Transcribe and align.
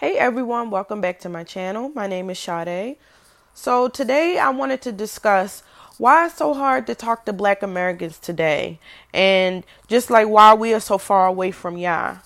Hey 0.00 0.16
everyone, 0.16 0.70
welcome 0.70 1.02
back 1.02 1.20
to 1.20 1.28
my 1.28 1.44
channel. 1.44 1.90
My 1.90 2.06
name 2.06 2.30
is 2.30 2.38
Sade. 2.38 2.96
So 3.52 3.86
today 3.86 4.38
I 4.38 4.48
wanted 4.48 4.80
to 4.80 4.92
discuss 4.92 5.62
why 5.98 6.24
it's 6.24 6.36
so 6.36 6.54
hard 6.54 6.86
to 6.86 6.94
talk 6.94 7.26
to 7.26 7.34
black 7.34 7.62
Americans 7.62 8.18
today 8.18 8.78
and 9.12 9.62
just 9.88 10.08
like 10.08 10.26
why 10.26 10.54
we 10.54 10.72
are 10.72 10.80
so 10.80 10.96
far 10.96 11.26
away 11.26 11.50
from 11.50 11.76
Yah. 11.76 12.16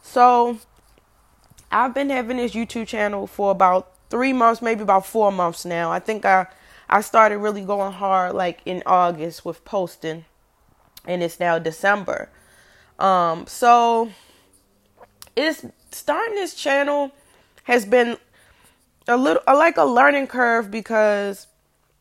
So 0.00 0.58
I've 1.72 1.92
been 1.92 2.08
having 2.08 2.36
this 2.36 2.52
YouTube 2.52 2.86
channel 2.86 3.26
for 3.26 3.50
about 3.50 3.92
three 4.10 4.32
months, 4.32 4.62
maybe 4.62 4.82
about 4.82 5.04
four 5.04 5.32
months 5.32 5.64
now. 5.64 5.90
I 5.90 5.98
think 5.98 6.24
I 6.24 6.46
I 6.88 7.00
started 7.00 7.38
really 7.38 7.62
going 7.62 7.94
hard 7.94 8.36
like 8.36 8.60
in 8.64 8.80
August 8.86 9.44
with 9.44 9.64
posting 9.64 10.24
and 11.04 11.20
it's 11.20 11.40
now 11.40 11.58
December. 11.58 12.28
Um 13.00 13.48
so 13.48 14.12
it's 15.34 15.66
starting 15.90 16.36
this 16.36 16.54
channel 16.54 17.10
has 17.64 17.84
been 17.84 18.16
a 19.06 19.16
little 19.16 19.42
like 19.46 19.76
a 19.76 19.84
learning 19.84 20.26
curve 20.26 20.70
because 20.70 21.46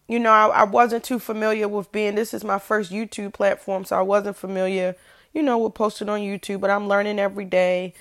you 0.07 0.19
know 0.19 0.31
I, 0.31 0.47
I, 0.47 0.63
wasn't 0.63 1.03
too 1.03 1.19
familiar 1.19 1.67
with 1.67 1.91
being 1.91 2.15
this 2.15 2.33
is 2.33 2.43
my 2.43 2.59
first 2.59 2.91
youtube 2.91 3.33
platform 3.33 3.83
so 3.83 3.97
i 3.97 4.01
wasn't 4.01 4.37
familiar 4.37 4.95
you 5.33 5.41
know 5.41 5.57
with 5.57 5.73
posting 5.73 6.09
on 6.09 6.21
youtube 6.21 6.61
but 6.61 6.69
i'm 6.69 6.87
learning 6.87 7.19
every 7.19 7.45
day. 7.45 7.93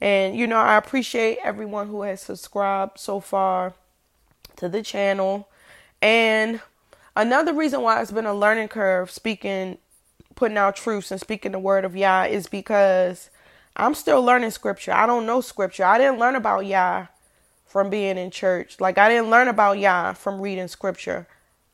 And 0.00 0.36
you 0.36 0.46
know 0.46 0.58
i 0.58 0.76
appreciate 0.76 1.38
everyone 1.42 1.88
who 1.88 2.02
has 2.02 2.22
subscribed 2.22 2.98
so 2.98 3.20
far 3.20 3.74
to 4.56 4.68
the 4.68 4.82
channel. 4.82 5.48
And 6.02 6.60
another 7.14 7.54
reason 7.54 7.82
why 7.82 8.00
it's 8.00 8.10
been 8.10 8.26
a 8.26 8.34
learning 8.34 8.68
curve 8.68 9.10
speaking 9.10 9.78
putting 10.34 10.58
out 10.58 10.76
truths 10.76 11.10
and 11.10 11.20
speaking 11.20 11.52
the 11.52 11.58
word 11.58 11.84
of 11.84 11.96
yah 11.96 12.24
is 12.24 12.46
because 12.46 13.30
i'm 13.76 13.94
still 13.94 14.22
learning 14.22 14.50
scripture 14.50 14.92
i 14.92 15.06
don't 15.06 15.26
know 15.26 15.40
scripture 15.40 15.84
i 15.84 15.98
didn't 15.98 16.18
learn 16.18 16.34
about 16.34 16.66
yah 16.66 17.06
from 17.76 17.90
being 17.90 18.16
in 18.16 18.30
church. 18.30 18.80
Like 18.80 18.96
I 18.96 19.08
didn't 19.08 19.28
learn 19.28 19.48
about 19.48 19.78
Yah 19.78 20.14
from 20.14 20.40
reading 20.40 20.66
scripture. 20.66 21.26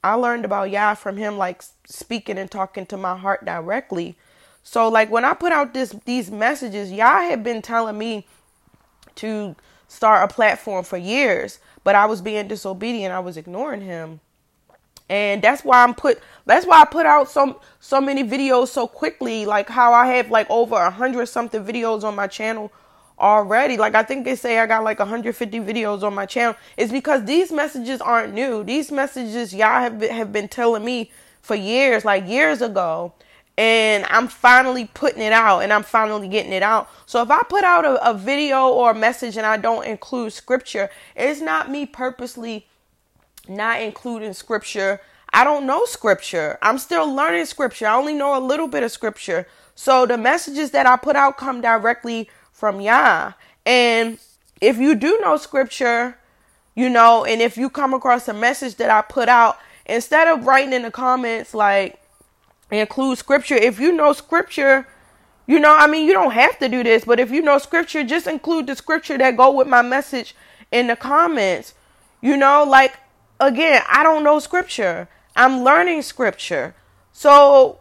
I 0.03 0.15
learned 0.15 0.45
about 0.45 0.71
Yah 0.71 0.95
from 0.95 1.17
him 1.17 1.39
like 1.39 1.63
speaking 1.87 2.39
and 2.39 2.51
talking 2.51 2.87
to 2.87 2.97
my 2.97 3.17
heart 3.17 3.45
directly. 3.45 4.17
So 4.65 4.89
like 4.89 5.13
when 5.13 5.25
I 5.25 5.35
put 5.35 5.53
out 5.53 5.75
this 5.75 5.95
these 6.05 6.29
messages, 6.29 6.91
Yah 6.91 7.23
had 7.23 7.45
been 7.45 7.63
telling 7.63 7.99
me 7.99 8.27
to 9.17 9.55
start 9.87 10.29
a 10.29 10.35
platform 10.35 10.83
for 10.85 10.97
years, 10.97 11.61
but 11.85 11.95
I 11.95 12.07
was 12.07 12.21
being 12.21 12.49
disobedient. 12.49 13.15
I 13.15 13.21
was 13.21 13.37
ignoring 13.37 13.83
him. 13.83 14.19
And 15.13 15.43
that's 15.43 15.63
why 15.63 15.83
I'm 15.85 15.93
put 15.93 16.23
that's 16.47 16.65
why 16.67 16.81
I 16.81 16.87
put 16.87 17.05
out 17.05 17.31
so 17.31 17.61
so 17.81 18.01
many 18.01 18.25
videos 18.25 18.69
so 18.69 18.89
quickly, 18.89 19.45
like 19.45 19.69
how 19.69 19.93
I 19.93 20.07
have 20.07 20.31
like 20.31 20.47
over 20.49 20.75
a 20.75 20.91
hundred 20.91 21.27
something 21.27 21.63
videos 21.63 22.03
on 22.03 22.17
my 22.17 22.27
channel 22.27 22.73
already. 23.19 23.77
Like 23.77 23.95
I 23.95 24.05
think 24.05 24.25
they 24.25 24.37
say 24.37 24.59
I 24.59 24.65
got 24.65 24.85
like 24.85 25.01
150 25.01 25.61
videos 25.61 26.03
on 26.03 26.15
my 26.15 26.25
channel. 26.25 26.57
It's 26.79 26.91
because 26.91 27.27
these 27.27 27.53
messages 27.53 28.01
aren't 28.01 28.33
new. 28.33 28.65
These 28.65 28.91
messages 28.91 29.53
Yah 29.53 29.81
have 29.81 29.99
been, 29.99 30.15
have 30.15 30.33
been 30.33 30.49
telling 30.49 30.83
me 30.83 31.11
for 31.43 31.57
years, 31.57 32.07
like 32.07 32.27
years 32.27 32.63
ago. 32.63 33.13
And 33.59 34.07
I'm 34.09 34.29
finally 34.29 34.87
putting 34.95 35.21
it 35.21 35.35
out 35.35 35.61
and 35.61 35.75
I'm 35.75 35.83
finally 35.83 36.27
getting 36.27 36.55
it 36.55 36.63
out. 36.63 36.89
So 37.05 37.21
if 37.21 37.31
I 37.31 37.43
put 37.51 37.65
out 37.65 37.85
a, 37.85 38.09
a 38.09 38.15
video 38.15 38.69
or 38.69 38.93
a 38.93 38.95
message 38.95 39.37
and 39.37 39.45
I 39.45 39.59
don't 39.59 39.85
include 39.85 40.33
scripture, 40.33 40.89
it's 41.15 41.43
not 41.43 41.71
me 41.71 41.85
purposely 41.85 42.67
not 43.49 43.81
including 43.81 44.33
scripture. 44.33 45.01
I 45.33 45.45
don't 45.45 45.67
know 45.67 45.85
scripture. 45.87 46.59
I'm 46.63 46.79
still 46.79 47.13
learning 47.13 47.47
scripture. 47.47 47.87
I 47.87 47.95
only 47.95 48.15
know 48.15 48.37
a 48.37 48.41
little 48.41 48.69
bit 48.69 48.83
of 48.83 48.93
scripture. 48.93 49.47
So 49.75 50.07
the 50.07 50.19
messages 50.19 50.71
that 50.73 50.87
I 50.87 50.97
put 50.97 51.17
out 51.17 51.39
come 51.39 51.61
directly 51.61 52.29
from 52.53 52.81
Yah. 52.81 53.33
And 53.65 54.19
if 54.61 54.79
you 54.79 54.95
do 54.95 55.19
know 55.21 55.37
scripture, 55.37 56.19
you 56.75 56.89
know, 56.89 57.25
and 57.25 57.41
if 57.41 57.57
you 57.57 57.71
come 57.71 57.95
across 57.95 58.29
a 58.29 58.35
message 58.35 58.77
that 58.77 58.91
I 58.91 59.03
put 59.03 59.29
out, 59.29 59.59
instead 59.87 60.29
of 60.29 60.47
writing 60.47 60.73
in 60.73 60.83
the 60.83 60.91
comments 60.91 61.55
like 61.55 62.01
include 62.71 63.19
scripture, 63.19 63.57
if 63.57 63.81
you 63.81 63.93
know 63.93 64.13
scripture, 64.13 64.87
you 65.47 65.59
know, 65.59 65.75
I 65.77 65.87
mean, 65.87 66.07
you 66.07 66.13
don't 66.13 66.33
have 66.33 66.59
to 66.61 66.69
do 66.69 66.83
this, 66.83 67.05
but 67.05 67.19
if 67.19 67.31
you 67.31 67.43
know 67.43 67.59
scripture, 67.59 68.05
just 68.05 68.27
include 68.27 68.67
the 68.67 68.77
scripture 68.77 69.19
that 69.19 69.37
go 69.37 69.51
with 69.51 69.67
my 69.67 69.83
message 69.83 70.35
in 70.71 70.87
the 70.87 70.97
comments. 70.97 71.75
You 72.21 72.37
know, 72.37 72.65
like 72.65 72.97
again, 73.43 73.83
I 73.89 74.03
don't 74.03 74.25
know 74.25 74.39
scripture. 74.39 75.09
I'm 75.37 75.63
learning 75.65 76.03
scripture. 76.03 76.75
So 77.13 77.79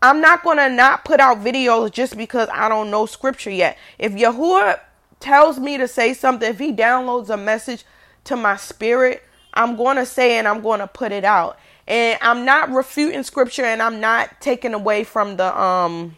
I'm 0.00 0.20
not 0.20 0.42
going 0.42 0.58
to 0.58 0.68
not 0.68 1.04
put 1.04 1.20
out 1.20 1.38
videos 1.38 1.92
just 1.92 2.16
because 2.16 2.48
I 2.52 2.68
don't 2.68 2.90
know 2.90 3.06
scripture 3.06 3.50
yet. 3.50 3.78
If 3.98 4.12
Yahuwah 4.12 4.80
tells 5.20 5.58
me 5.58 5.78
to 5.78 5.86
say 5.86 6.14
something, 6.14 6.48
if 6.48 6.58
he 6.58 6.72
downloads 6.72 7.30
a 7.30 7.36
message 7.36 7.84
to 8.24 8.36
my 8.36 8.56
spirit, 8.56 9.22
I'm 9.54 9.76
going 9.76 9.96
to 9.96 10.06
say 10.06 10.38
and 10.38 10.48
I'm 10.48 10.62
going 10.62 10.80
to 10.80 10.86
put 10.86 11.12
it 11.12 11.24
out. 11.24 11.58
And 11.86 12.18
I'm 12.22 12.44
not 12.44 12.70
refuting 12.70 13.22
scripture 13.22 13.64
and 13.64 13.82
I'm 13.82 14.00
not 14.00 14.40
taking 14.40 14.72
away 14.72 15.04
from 15.04 15.36
the 15.36 15.60
um 15.60 16.16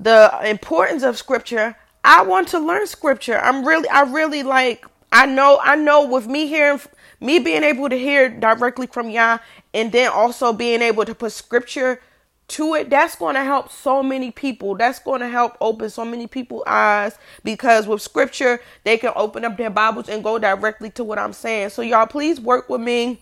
the 0.00 0.30
importance 0.44 1.04
of 1.04 1.16
scripture. 1.16 1.76
I 2.02 2.22
want 2.22 2.48
to 2.48 2.58
learn 2.58 2.86
scripture. 2.86 3.38
I'm 3.38 3.64
really 3.64 3.88
I 3.88 4.02
really 4.02 4.42
like 4.42 4.84
I 5.12 5.26
know 5.26 5.60
I 5.62 5.76
know 5.76 6.06
with 6.06 6.26
me 6.26 6.48
hearing 6.48 6.80
me 7.24 7.38
being 7.38 7.62
able 7.64 7.88
to 7.88 7.98
hear 7.98 8.28
directly 8.28 8.86
from 8.86 9.10
Yah 9.10 9.38
and 9.72 9.90
then 9.90 10.10
also 10.10 10.52
being 10.52 10.82
able 10.82 11.04
to 11.04 11.14
put 11.14 11.32
scripture 11.32 12.00
to 12.46 12.74
it 12.74 12.90
that's 12.90 13.16
going 13.16 13.34
to 13.34 13.42
help 13.42 13.70
so 13.70 14.02
many 14.02 14.30
people. 14.30 14.76
That's 14.76 14.98
going 14.98 15.20
to 15.20 15.28
help 15.28 15.56
open 15.60 15.88
so 15.88 16.04
many 16.04 16.26
people's 16.26 16.64
eyes 16.66 17.16
because 17.42 17.86
with 17.86 18.02
scripture 18.02 18.60
they 18.84 18.98
can 18.98 19.12
open 19.16 19.44
up 19.44 19.56
their 19.56 19.70
bibles 19.70 20.08
and 20.08 20.22
go 20.22 20.38
directly 20.38 20.90
to 20.90 21.04
what 21.04 21.18
i'm 21.18 21.32
saying. 21.32 21.70
So 21.70 21.82
y'all 21.82 22.06
please 22.06 22.40
work 22.40 22.68
with 22.68 22.82
me. 22.82 23.20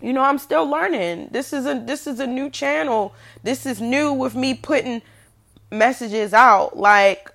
You 0.00 0.12
know 0.12 0.22
i'm 0.22 0.38
still 0.38 0.68
learning. 0.68 1.30
This 1.32 1.52
is 1.52 1.66
a 1.66 1.74
this 1.84 2.06
is 2.06 2.20
a 2.20 2.26
new 2.26 2.48
channel. 2.48 3.14
This 3.42 3.66
is 3.66 3.80
new 3.80 4.12
with 4.12 4.36
me 4.36 4.54
putting 4.54 5.02
messages 5.72 6.32
out. 6.32 6.76
Like 6.76 7.33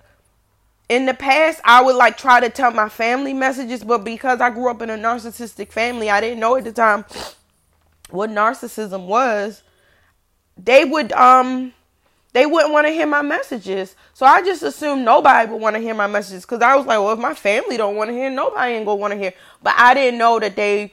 in 0.90 1.06
the 1.06 1.14
past 1.14 1.60
i 1.64 1.80
would 1.82 1.96
like 1.96 2.18
try 2.18 2.38
to 2.40 2.50
tell 2.50 2.70
my 2.70 2.88
family 2.88 3.32
messages 3.32 3.82
but 3.82 4.04
because 4.04 4.40
i 4.40 4.50
grew 4.50 4.70
up 4.70 4.82
in 4.82 4.90
a 4.90 4.98
narcissistic 4.98 5.72
family 5.72 6.10
i 6.10 6.20
didn't 6.20 6.38
know 6.38 6.56
at 6.56 6.64
the 6.64 6.72
time 6.72 7.04
what 8.12 8.30
narcissism 8.30 9.06
was, 9.06 9.62
they 10.56 10.84
would 10.84 11.12
um 11.12 11.72
they 12.32 12.46
wouldn't 12.46 12.72
want 12.72 12.86
to 12.86 12.92
hear 12.92 13.06
my 13.06 13.22
messages. 13.22 13.96
So 14.14 14.24
I 14.24 14.42
just 14.42 14.62
assumed 14.62 15.04
nobody 15.04 15.50
would 15.50 15.60
want 15.60 15.74
to 15.74 15.82
hear 15.82 15.94
my 15.94 16.06
messages 16.06 16.42
because 16.44 16.62
I 16.62 16.76
was 16.76 16.86
like, 16.86 16.98
well, 16.98 17.12
if 17.12 17.18
my 17.18 17.34
family 17.34 17.76
don't 17.76 17.96
want 17.96 18.08
to 18.08 18.14
hear, 18.14 18.30
nobody 18.30 18.74
ain't 18.74 18.86
gonna 18.86 19.00
want 19.00 19.12
to 19.12 19.18
hear. 19.18 19.32
But 19.62 19.74
I 19.76 19.94
didn't 19.94 20.18
know 20.18 20.38
that 20.38 20.54
they 20.54 20.92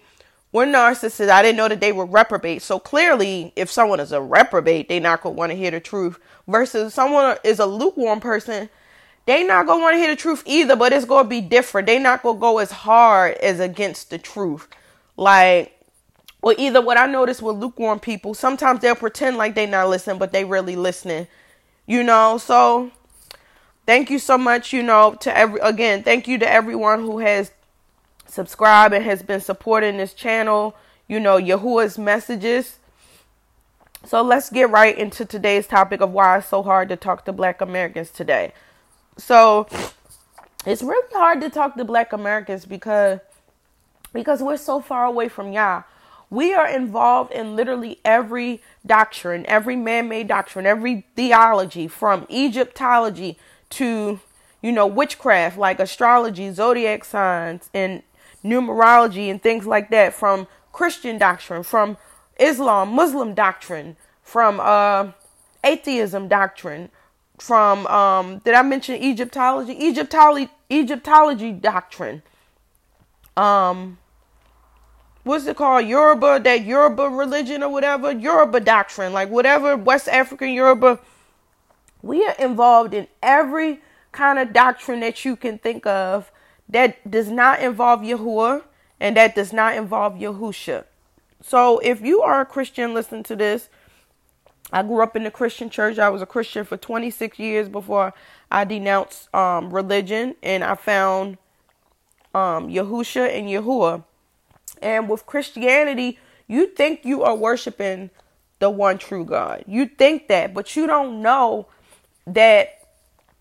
were 0.52 0.66
narcissists. 0.66 1.30
I 1.30 1.44
didn't 1.44 1.58
know 1.58 1.68
that 1.68 1.80
they 1.80 1.92
were 1.92 2.06
reprobate. 2.06 2.64
So 2.64 2.80
clearly, 2.80 3.54
if 3.56 3.70
someone 3.70 4.00
is 4.00 4.12
a 4.12 4.22
reprobate, 4.22 4.90
they 4.90 5.00
not 5.00 5.22
gonna 5.22 5.36
want 5.36 5.52
to 5.52 5.58
hear 5.58 5.72
the 5.72 5.80
truth. 5.80 6.18
Versus 6.48 6.94
someone 6.94 7.38
is 7.44 7.60
a 7.60 7.66
lukewarm 7.66 8.20
person, 8.20 8.70
they 9.28 9.44
not 9.44 9.68
gonna 9.68 9.82
want 9.82 9.94
to 9.94 10.00
hear 10.00 10.10
the 10.10 10.16
truth 10.16 10.42
either. 10.46 10.76
But 10.76 10.94
it's 10.94 11.06
gonna 11.06 11.28
be 11.28 11.42
different. 11.42 11.86
They 11.86 12.00
not 12.00 12.24
gonna 12.24 12.40
go 12.40 12.58
as 12.58 12.72
hard 12.72 13.36
as 13.36 13.60
against 13.60 14.10
the 14.10 14.18
truth. 14.18 14.68
Like 15.18 15.74
or 16.42 16.56
either 16.58 16.82
what 16.82 16.98
I 16.98 17.08
notice 17.08 17.42
with 17.42 17.58
lukewarm 17.58 18.00
people, 18.00 18.34
sometimes 18.34 18.80
they'll 18.80 18.96
pretend 18.96 19.38
like 19.38 19.54
they 19.54 19.66
not 19.66 19.90
listening, 19.90 20.18
but 20.18 20.32
they 20.32 20.46
really 20.46 20.76
listening. 20.76 21.28
You 21.86 22.04
know, 22.04 22.38
so 22.38 22.92
thank 23.86 24.10
you 24.10 24.18
so 24.18 24.38
much, 24.38 24.72
you 24.72 24.82
know, 24.82 25.16
to 25.22 25.38
every 25.38 25.60
again, 25.60 26.04
thank 26.04 26.28
you 26.28 26.38
to 26.38 26.50
everyone 26.50 27.02
who 27.02 27.20
has 27.20 27.52
subscribed 28.28 28.94
and 28.94 29.04
has 29.04 29.22
been 29.22 29.42
supporting 29.42 29.98
this 29.98 30.14
channel, 30.14 30.74
you 31.08 31.20
know, 31.20 31.38
Yahuwah's 31.38 31.98
messages. 31.98 32.80
So 34.06 34.22
let's 34.22 34.50
get 34.50 34.70
right 34.70 34.98
into 34.98 35.26
today's 35.26 35.68
topic 35.68 36.00
of 36.00 36.12
why 36.12 36.38
it's 36.38 36.48
so 36.48 36.64
hard 36.64 36.88
to 36.90 36.96
talk 36.96 37.26
to 37.26 37.34
black 37.34 37.60
Americans 37.60 38.10
today. 38.10 38.54
So 39.18 39.68
it's 40.66 40.84
really 40.84 41.14
hard 41.14 41.42
to 41.42 41.50
talk 41.50 41.76
to 41.76 41.86
black 41.86 42.14
Americans 42.14 42.66
because 42.66 43.20
because 44.14 44.42
we're 44.42 44.58
so 44.58 44.80
far 44.80 45.06
away 45.06 45.30
from 45.30 45.52
Yah. 45.52 45.84
We 46.30 46.54
are 46.54 46.68
involved 46.68 47.32
in 47.32 47.56
literally 47.56 48.00
every 48.04 48.62
doctrine, 48.86 49.46
every 49.46 49.76
man 49.76 50.10
made 50.10 50.28
doctrine, 50.28 50.66
every 50.66 51.06
theology 51.16 51.88
from 51.88 52.26
Egyptology 52.30 53.38
to, 53.72 54.20
you 54.62 54.72
know, 54.72 54.88
witchcraft 54.88 55.58
like 55.58 55.80
astrology, 55.80 56.52
zodiac 56.52 57.06
signs, 57.06 57.70
and 57.74 58.04
numerology 58.44 59.30
and 59.32 59.42
things 59.42 59.66
like 59.66 59.90
that, 59.92 60.14
from 60.14 60.48
Christian 60.74 61.18
doctrine, 61.18 61.64
from 61.64 61.98
Islam, 62.40 62.90
Muslim 62.90 63.34
doctrine, 63.34 63.96
from 64.22 64.60
uh, 64.60 65.12
atheism 65.64 66.28
doctrine, 66.28 66.90
from 67.40 67.86
um, 67.88 68.40
did 68.40 68.54
I 68.54 68.62
mention 68.62 69.02
Egyptology? 69.02 69.74
Egyptology 69.74 70.50
Egyptology 70.70 71.52
doctrine. 71.52 72.22
Um 73.36 73.98
what's 75.24 75.46
it 75.46 75.58
called? 75.58 75.86
Yoruba, 75.86 76.40
that 76.44 76.66
Yoruba 76.66 77.04
religion 77.04 77.62
or 77.62 77.70
whatever, 77.70 78.12
Yoruba 78.12 78.62
doctrine, 78.62 79.14
like 79.14 79.30
whatever 79.30 79.76
West 79.76 80.08
African 80.08 80.52
Yoruba. 80.52 81.00
We 82.02 82.26
are 82.26 82.36
involved 82.40 82.94
in 82.94 83.08
every 83.22 83.82
kind 84.12 84.40
of 84.40 84.54
doctrine 84.54 85.02
that 85.02 85.26
you 85.26 85.36
can 85.36 85.58
think 85.58 85.86
of 85.86 86.32
that 86.70 87.10
does 87.10 87.30
not 87.30 87.60
involve 87.62 88.02
Yahuwah 88.02 88.64
and 89.00 89.16
that 89.18 89.36
does 89.36 89.54
not 89.54 89.76
involve 89.76 90.14
Yahusha. 90.14 90.86
So 91.42 91.80
if 91.80 92.02
you 92.02 92.22
are 92.22 92.42
a 92.42 92.46
Christian, 92.46 92.94
listen 92.94 93.24
to 93.24 93.36
this. 93.36 93.70
I 94.72 94.84
grew 94.84 95.02
up 95.02 95.16
in 95.16 95.24
the 95.24 95.32
Christian 95.32 95.70
church. 95.70 95.98
I 95.98 96.10
was 96.10 96.22
a 96.22 96.26
Christian 96.26 96.66
for 96.66 96.78
26 96.78 97.40
years 97.40 97.70
before 97.70 98.14
I 98.52 98.66
denounced 98.66 99.34
um, 99.34 99.74
religion 99.74 100.36
and 100.44 100.64
I 100.64 100.76
found 100.76 101.38
um, 102.34 102.68
Yahusha 102.70 103.34
and 103.34 103.48
Yahuwah. 103.48 104.04
And 104.82 105.10
with 105.10 105.26
Christianity, 105.26 106.20
you 106.48 106.68
think 106.68 107.06
you 107.06 107.24
are 107.24 107.36
worshiping 107.36 108.10
the 108.60 108.70
one 108.70 108.98
true 108.98 109.26
God. 109.26 109.64
You 109.68 109.86
think 109.86 110.28
that, 110.28 110.54
but 110.54 110.76
you 110.76 110.88
don't 110.88 111.22
know 111.22 111.68
that 112.26 112.82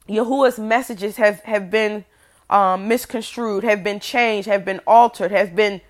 Yahuwah's 0.08 0.58
messages 0.58 1.16
have, 1.16 1.40
have 1.40 1.70
been 1.70 2.04
um, 2.48 2.86
misconstrued, 2.86 3.64
have 3.64 3.82
been 3.82 4.00
changed, 4.00 4.48
have 4.48 4.64
been 4.64 4.80
altered, 4.86 5.32
have 5.32 5.56
been 5.56 5.80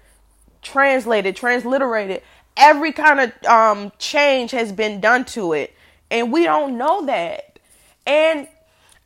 translated, 0.63 1.37
transliterated. 1.37 2.23
Every 2.57 2.93
kind 2.93 3.21
of 3.21 3.45
um, 3.47 3.93
change 3.99 4.51
has 4.53 4.73
been 4.73 5.01
done 5.01 5.25
to 5.27 5.53
it. 5.53 5.75
And 6.11 6.33
we 6.33 6.45
don't 6.45 6.79
know 6.79 7.05
that. 7.07 7.59
And 8.07 8.49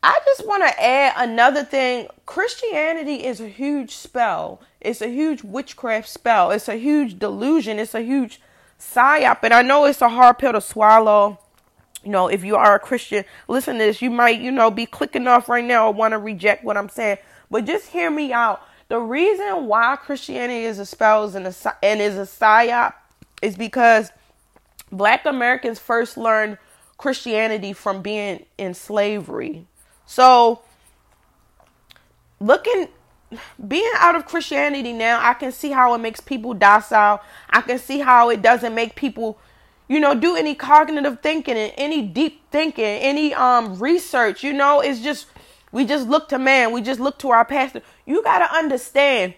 I 0.02 0.18
just 0.24 0.46
want 0.46 0.62
to 0.62 0.82
add 0.82 1.14
another 1.16 1.64
thing. 1.64 2.08
Christianity 2.26 3.24
is 3.26 3.40
a 3.40 3.48
huge 3.48 3.94
spell. 3.94 4.60
It's 4.80 5.02
a 5.02 5.08
huge 5.08 5.42
witchcraft 5.42 6.08
spell. 6.08 6.50
It's 6.50 6.68
a 6.68 6.76
huge 6.76 7.18
delusion. 7.18 7.78
It's 7.78 7.94
a 7.94 8.02
huge 8.02 8.40
psyop. 8.78 9.38
And 9.42 9.52
I 9.52 9.62
know 9.62 9.84
it's 9.84 10.00
a 10.00 10.08
hard 10.08 10.38
pill 10.38 10.52
to 10.52 10.60
swallow. 10.60 11.38
You 12.02 12.10
know, 12.10 12.28
if 12.28 12.44
you 12.44 12.56
are 12.56 12.76
a 12.76 12.78
Christian, 12.78 13.24
listen 13.46 13.74
to 13.74 13.84
this. 13.84 14.00
You 14.00 14.10
might, 14.10 14.40
you 14.40 14.50
know, 14.50 14.70
be 14.70 14.86
clicking 14.86 15.26
off 15.26 15.50
right 15.50 15.64
now 15.64 15.88
or 15.88 15.92
want 15.92 16.12
to 16.12 16.18
reject 16.18 16.64
what 16.64 16.78
I'm 16.78 16.88
saying. 16.88 17.18
But 17.50 17.66
just 17.66 17.88
hear 17.88 18.10
me 18.10 18.32
out. 18.32 18.62
The 18.88 18.98
reason 18.98 19.66
why 19.66 19.96
Christianity 19.96 20.64
is 20.64 20.78
a 20.78 20.86
spell 20.86 21.24
and, 21.24 21.46
is 21.46 21.66
a 21.66 22.22
psyop 22.22 22.94
is 23.42 23.56
because 23.56 24.10
black 24.92 25.24
Americans 25.26 25.78
first 25.78 26.16
learned 26.16 26.58
Christianity 26.96 27.72
from 27.72 28.02
being 28.02 28.44
in 28.58 28.74
slavery. 28.74 29.66
So, 30.06 30.60
looking, 32.38 32.88
being 33.66 33.90
out 33.96 34.16
of 34.16 34.26
Christianity 34.26 34.92
now, 34.92 35.20
I 35.22 35.34
can 35.34 35.52
see 35.52 35.70
how 35.70 35.94
it 35.94 35.98
makes 35.98 36.20
people 36.20 36.52
docile. 36.52 37.20
I 37.48 37.60
can 37.62 37.78
see 37.78 38.00
how 38.00 38.30
it 38.30 38.42
doesn't 38.42 38.74
make 38.74 38.96
people, 38.96 39.38
you 39.88 40.00
know, 40.00 40.14
do 40.14 40.36
any 40.36 40.54
cognitive 40.54 41.20
thinking 41.22 41.56
and 41.56 41.72
any 41.76 42.02
deep 42.02 42.42
thinking, 42.50 42.84
any 42.84 43.32
um 43.34 43.78
research. 43.78 44.44
You 44.44 44.52
know, 44.52 44.80
it's 44.80 45.00
just 45.00 45.26
we 45.72 45.84
just 45.84 46.08
look 46.08 46.28
to 46.30 46.38
man. 46.38 46.72
We 46.72 46.82
just 46.82 47.00
look 47.00 47.18
to 47.20 47.30
our 47.30 47.44
pastor. 47.44 47.82
You 48.04 48.22
got 48.22 48.40
to 48.40 48.54
understand, 48.54 49.34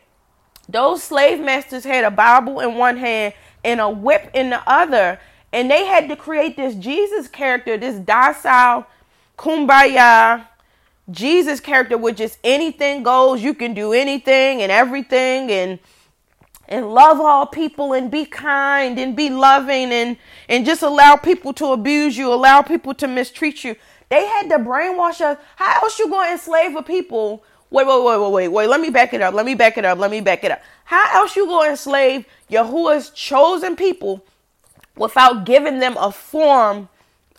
those 0.68 1.02
slave 1.02 1.40
masters 1.40 1.84
had 1.84 2.04
a 2.04 2.10
Bible 2.10 2.60
in 2.60 2.74
one 2.76 2.96
hand 2.96 3.34
and 3.64 3.80
a 3.80 3.88
whip 3.90 4.30
in 4.34 4.50
the 4.50 4.62
other. 4.68 5.18
And 5.52 5.70
they 5.70 5.84
had 5.84 6.08
to 6.08 6.16
create 6.16 6.56
this 6.56 6.74
Jesus 6.74 7.28
character, 7.28 7.76
this 7.76 7.96
docile, 7.96 8.86
kumbaya, 9.38 10.46
Jesus 11.10 11.60
character 11.60 11.98
with 11.98 12.16
just 12.16 12.38
anything 12.42 13.02
goes. 13.02 13.42
You 13.42 13.54
can 13.54 13.74
do 13.74 13.92
anything 13.92 14.62
and 14.62 14.72
everything 14.72 15.50
and 15.50 15.78
and 16.68 16.88
love 16.94 17.20
all 17.20 17.44
people 17.44 17.92
and 17.92 18.10
be 18.10 18.24
kind 18.24 18.98
and 18.98 19.14
be 19.14 19.28
loving 19.28 19.92
and 19.92 20.16
and 20.48 20.64
just 20.64 20.82
allow 20.82 21.16
people 21.16 21.52
to 21.54 21.66
abuse 21.66 22.16
you, 22.16 22.32
allow 22.32 22.62
people 22.62 22.94
to 22.94 23.06
mistreat 23.06 23.62
you. 23.64 23.76
They 24.08 24.26
had 24.26 24.48
to 24.50 24.58
brainwash 24.58 25.20
us. 25.20 25.38
How 25.56 25.80
else 25.82 25.98
you 25.98 26.08
to 26.08 26.30
enslave 26.30 26.76
a 26.76 26.82
people? 26.82 27.44
Wait, 27.70 27.86
wait, 27.86 28.04
wait, 28.04 28.20
wait, 28.20 28.30
wait, 28.30 28.48
wait. 28.48 28.66
Let 28.68 28.80
me 28.80 28.90
back 28.90 29.14
it 29.14 29.22
up. 29.22 29.32
Let 29.32 29.46
me 29.46 29.54
back 29.54 29.78
it 29.78 29.84
up. 29.86 29.98
Let 29.98 30.10
me 30.10 30.20
back 30.20 30.44
it 30.44 30.50
up. 30.50 30.60
How 30.92 31.22
else 31.22 31.36
you 31.36 31.46
to 31.46 31.70
enslave 31.70 32.26
Yahuwah's 32.50 33.08
chosen 33.08 33.76
people 33.76 34.22
without 34.94 35.46
giving 35.46 35.78
them 35.78 35.96
a 35.98 36.12
form 36.12 36.90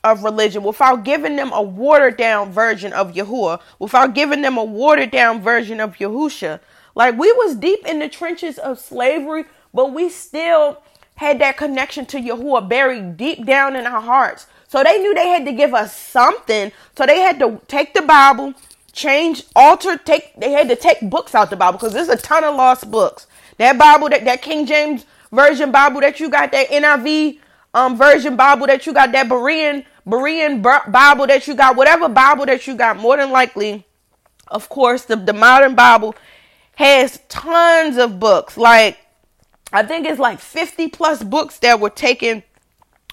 of 0.04 0.24
religion, 0.24 0.64
without 0.64 1.04
giving 1.04 1.36
them 1.36 1.52
a 1.54 1.62
watered 1.62 2.18
down 2.18 2.52
version 2.52 2.94
of 2.94 3.14
Yahuwah, 3.14 3.62
without 3.78 4.16
giving 4.16 4.42
them 4.42 4.58
a 4.58 4.64
watered 4.64 5.12
down 5.12 5.40
version 5.40 5.80
of 5.80 5.98
Yahusha. 5.98 6.62
Like 6.96 7.16
we 7.16 7.32
was 7.34 7.56
deep 7.56 7.86
in 7.86 8.00
the 8.00 8.10
trenches 8.10 8.58
of 8.58 8.80
slavery, 8.80 9.46
but 9.72 9.94
we 9.94 10.10
still 10.10 10.82
had 11.18 11.38
that 11.38 11.56
connection 11.56 12.08
to 12.08 12.18
Yahuwah 12.18 12.68
buried 12.68 13.18
deep 13.18 13.46
down 13.46 13.76
in 13.76 13.86
our 13.86 14.02
hearts. 14.02 14.48
So 14.68 14.84
they 14.84 14.98
knew 14.98 15.14
they 15.14 15.28
had 15.28 15.46
to 15.46 15.52
give 15.52 15.76
us 15.76 15.96
something. 15.96 16.72
So 16.98 17.06
they 17.06 17.20
had 17.20 17.38
to 17.38 17.62
take 17.68 17.94
the 17.94 18.02
Bible, 18.02 18.56
change, 18.94 19.44
alter, 19.56 19.96
take 19.96 20.34
they 20.38 20.54
had 20.54 20.70
to 20.70 20.76
take 20.76 21.08
books 21.08 21.36
out 21.36 21.52
the 21.52 21.56
Bible 21.56 21.78
because 21.78 21.94
there's 21.94 22.10
a 22.10 22.18
ton 22.18 22.44
of 22.44 22.56
lost 22.56 22.90
books. 22.90 23.28
That 23.58 23.78
Bible, 23.78 24.10
that, 24.10 24.26
that 24.26 24.42
King 24.42 24.66
James 24.66 25.06
Version 25.32 25.72
Bible 25.72 26.02
that 26.02 26.20
you 26.20 26.30
got, 26.30 26.52
that 26.52 26.70
NIV 26.70 27.40
um 27.74 27.98
version 27.98 28.36
Bible 28.36 28.68
that 28.68 28.86
you 28.86 28.94
got, 28.94 29.12
that 29.12 29.28
Berean 29.28 29.86
Berean 30.08 30.62
Bible 30.62 31.28
that 31.28 31.48
you 31.48 31.56
got, 31.56 31.76
whatever 31.76 32.10
Bible 32.10 32.46
that 32.46 32.68
you 32.68 32.76
got, 32.76 32.98
more 32.98 33.18
than 33.18 33.32
likely, 33.32 33.86
of 34.48 34.70
course, 34.70 35.06
the, 35.06 35.16
the 35.16 35.34
modern 35.34 35.76
Bible 35.76 36.16
has 36.76 37.20
tons 37.30 37.98
of 37.98 38.20
books. 38.20 38.58
Like, 38.58 38.98
I 39.72 39.84
think 39.84 40.06
it's 40.06 40.20
like 40.20 40.40
50 40.40 40.90
plus 40.90 41.24
books 41.24 41.60
that 41.60 41.80
were 41.80 41.90
taken 41.90 42.44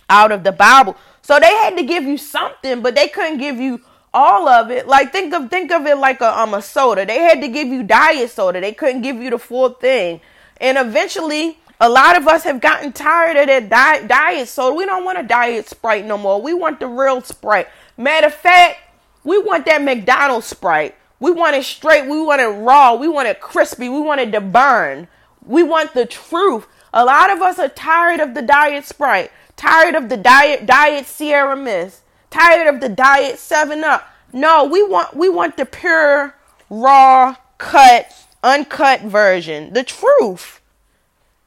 out 0.09 0.33
of 0.33 0.43
the 0.43 0.53
Bible. 0.53 0.97
So 1.23 1.39
they 1.39 1.47
had 1.47 1.77
to 1.77 1.85
give 1.85 2.05
you 2.05 2.19
something, 2.19 2.83
but 2.83 2.95
they 2.95 3.09
couldn't 3.09 3.39
give 3.39 3.59
you 3.59 3.81
all 4.13 4.49
of 4.49 4.71
it. 4.71 4.87
Like 4.87 5.13
think 5.13 5.33
of 5.35 5.51
think 5.51 5.71
of 5.71 5.87
it 5.87 5.97
like 5.97 6.21
a 6.21 6.39
um 6.39 6.55
a 6.55 6.63
soda. 6.63 7.07
They 7.07 7.19
had 7.19 7.41
to 7.41 7.49
give 7.49 7.69
you 7.69 7.83
diet 7.83 8.31
soda. 8.31 8.61
They 8.61 8.73
couldn't 8.73 9.03
give 9.03 9.17
you 9.17 9.31
the 9.31 9.39
full 9.39 9.71
thing. 9.71 10.21
And 10.61 10.79
eventually 10.79 11.59
a 11.81 11.89
lot 11.89 12.17
of 12.17 12.29
us 12.29 12.45
have 12.45 12.61
gotten 12.61 12.93
tired 12.93 13.37
of 13.37 13.47
that 13.47 13.71
diet, 13.71 14.09
diet 14.09 14.49
soda. 14.49 14.77
We 14.77 14.85
don't 14.85 15.05
want 15.05 15.19
a 15.19 15.23
diet 15.23 15.69
Sprite 15.69 16.05
no 16.05 16.19
more. 16.19 16.41
We 16.41 16.53
want 16.53 16.81
the 16.81 16.87
real 16.87 17.23
Sprite. 17.23 17.69
Matter 17.97 18.27
of 18.27 18.35
fact, 18.35 18.79
we 19.25 19.39
want 19.39 19.65
that 19.67 19.83
McDonald's 19.83 20.47
Sprite. 20.47 20.95
We 21.21 21.31
want 21.31 21.57
it 21.57 21.65
straight. 21.65 22.09
We 22.09 22.21
want 22.21 22.41
it 22.41 22.47
raw. 22.47 22.95
We 22.95 23.09
want 23.09 23.29
it 23.29 23.41
crispy. 23.41 23.89
We 23.89 24.01
want 24.01 24.21
it 24.21 24.33
to 24.33 24.41
burn. 24.41 25.09
We 25.45 25.63
want 25.63 25.95
the 25.95 26.07
truth. 26.07 26.67
A 26.93 27.05
lot 27.05 27.31
of 27.31 27.41
us 27.41 27.59
are 27.59 27.69
tired 27.69 28.21
of 28.21 28.35
the 28.35 28.43
diet 28.43 28.85
Sprite, 28.85 29.31
tired 29.57 29.95
of 29.95 30.09
the 30.09 30.17
diet 30.17 30.67
diet 30.67 31.07
Sierra 31.07 31.57
Mist, 31.57 32.03
tired 32.31 32.73
of 32.73 32.81
the 32.81 32.89
diet 32.89 33.39
7 33.39 33.85
Up. 33.85 34.09
No, 34.33 34.65
we 34.65 34.83
want 34.83 35.15
we 35.15 35.29
want 35.29 35.57
the 35.57 35.67
pure, 35.67 36.35
raw, 36.69 37.37
cut, 37.59 38.13
uncut 38.43 39.03
version. 39.03 39.73
The 39.73 39.85
truth. 39.85 40.61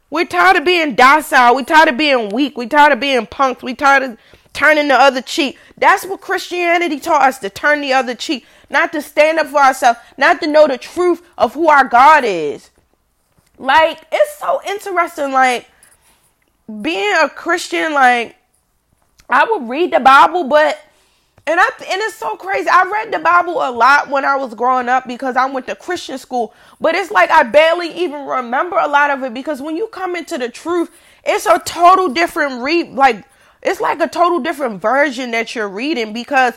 We're 0.10 0.25
tired 0.25 0.58
of 0.58 0.65
being 0.65 0.93
docile. 0.93 1.55
We're 1.55 1.63
tired 1.63 1.89
of 1.89 1.98
being 1.98 2.29
weak. 2.29 2.55
We're 2.55 2.69
tired 2.69 2.93
of 2.93 3.00
being 3.00 3.25
punks. 3.25 3.63
We're 3.63 3.75
tired 3.75 4.03
of 4.03 4.17
turning 4.53 4.89
the 4.89 4.96
other 4.96 5.22
cheek. 5.22 5.58
That's 5.77 6.05
what 6.05 6.22
Christianity 6.22 7.00
taught 7.00 7.24
us 7.24 7.39
to 7.39 7.50
turn 7.50 7.81
the 7.81 7.93
other 7.93 8.13
cheek, 8.13 8.46
not 8.69 8.91
to 8.91 9.01
stand 9.01 9.39
up 9.39 9.48
for 9.48 9.58
ourselves, 9.58 10.00
not 10.17 10.39
to 10.41 10.48
know 10.48 10.67
the 10.67 10.77
truth 10.77 11.24
of 11.38 11.55
who 11.55 11.67
our 11.67 11.86
God 11.86 12.24
is. 12.25 12.69
Like, 13.58 14.03
it's 14.12 14.38
so 14.38 14.62
interesting. 14.67 15.31
Like, 15.31 15.67
being 16.81 17.15
a 17.15 17.29
Christian, 17.29 17.93
like, 17.93 18.36
I 19.34 19.46
would 19.50 19.68
read 19.68 19.92
the 19.92 20.00
Bible, 20.00 20.44
but 20.44 20.80
and 21.48 21.60
I 21.60 21.66
and 21.66 22.02
it's 22.02 22.16
so 22.16 22.36
crazy. 22.38 22.70
I 22.70 22.84
read 22.84 23.12
the 23.12 23.20
Bible 23.20 23.56
a 23.56 23.72
lot 23.72 24.10
when 24.10 24.24
I 24.25 24.36
was 24.36 24.54
growing 24.54 24.88
up 24.88 25.08
because 25.08 25.36
I 25.36 25.46
went 25.48 25.66
to 25.68 25.75
Christian 25.75 26.18
school, 26.18 26.54
but 26.80 26.94
it's 26.94 27.10
like 27.12 27.32
I 27.32 27.42
barely 27.44 27.92
even 28.04 28.25
remember 28.25 28.78
a 28.78 28.88
lot 28.88 29.10
of 29.10 29.24
it 29.24 29.34
because 29.34 29.62
when 29.62 29.75
you 29.75 29.88
come 29.88 30.16
into 30.16 30.38
the 30.38 30.50
truth, 30.50 30.92
it's 31.25 31.48
a 31.48 31.60
total 31.60 32.10
different 32.10 32.62
read 32.62 32.92
like 32.92 33.25
it's 33.63 33.82
like 33.82 34.00
a 34.02 34.08
total 34.08 34.40
different 34.40 34.82
version 34.82 35.32
that 35.32 35.56
you're 35.56 35.68
reading 35.68 36.13
because 36.13 36.54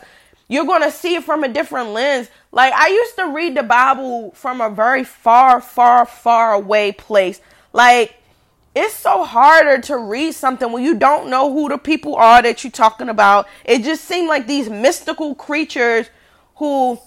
you're 0.48 0.66
going 0.66 0.82
to 0.82 0.90
see 0.90 1.14
it 1.16 1.24
from 1.24 1.44
a 1.44 1.48
different 1.48 1.90
lens. 1.90 2.28
Like 2.52 2.72
I 2.74 2.88
used 2.88 3.16
to 3.16 3.32
read 3.32 3.56
the 3.56 3.62
Bible 3.62 4.32
from 4.32 4.60
a 4.60 4.68
very 4.68 5.02
far 5.02 5.62
far 5.62 6.04
far 6.04 6.52
away 6.52 6.92
place. 6.92 7.40
Like 7.72 8.14
it's 8.76 8.94
so 8.94 9.24
harder 9.24 9.80
to 9.80 9.96
read 9.96 10.32
something 10.32 10.70
when 10.70 10.84
you 10.84 10.94
don't 10.94 11.30
know 11.30 11.50
who 11.50 11.70
the 11.70 11.78
people 11.78 12.14
are 12.14 12.42
that 12.42 12.62
you're 12.62 12.70
talking 12.70 13.08
about. 13.08 13.48
It 13.64 13.82
just 13.82 14.04
seemed 14.04 14.28
like 14.28 14.46
these 14.46 14.68
mystical 14.68 15.34
creatures 15.34 16.10
who, 16.56 16.98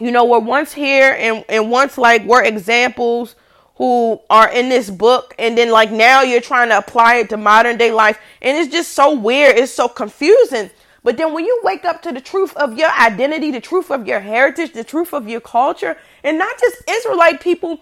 you 0.00 0.10
know, 0.10 0.24
were 0.24 0.38
once 0.38 0.72
here 0.72 1.14
and, 1.18 1.44
and 1.50 1.70
once 1.70 1.98
like 1.98 2.24
were 2.24 2.42
examples 2.42 3.36
who 3.76 4.22
are 4.30 4.50
in 4.50 4.70
this 4.70 4.88
book. 4.88 5.34
And 5.38 5.56
then 5.58 5.70
like 5.70 5.92
now 5.92 6.22
you're 6.22 6.40
trying 6.40 6.70
to 6.70 6.78
apply 6.78 7.16
it 7.16 7.28
to 7.28 7.36
modern 7.36 7.76
day 7.76 7.92
life. 7.92 8.18
And 8.40 8.56
it's 8.56 8.72
just 8.72 8.92
so 8.92 9.14
weird. 9.14 9.58
It's 9.58 9.70
so 9.70 9.88
confusing. 9.88 10.70
But 11.02 11.18
then 11.18 11.34
when 11.34 11.44
you 11.44 11.60
wake 11.62 11.84
up 11.84 12.00
to 12.02 12.12
the 12.12 12.22
truth 12.22 12.56
of 12.56 12.78
your 12.78 12.90
identity 12.90 13.50
the 13.50 13.60
truth 13.60 13.90
of 13.90 14.06
your 14.06 14.20
heritage 14.20 14.72
the 14.72 14.84
truth 14.84 15.12
of 15.12 15.28
your 15.28 15.40
culture 15.40 15.98
and 16.24 16.38
not 16.38 16.58
just 16.60 16.76
israelite 16.88 17.40
people 17.40 17.80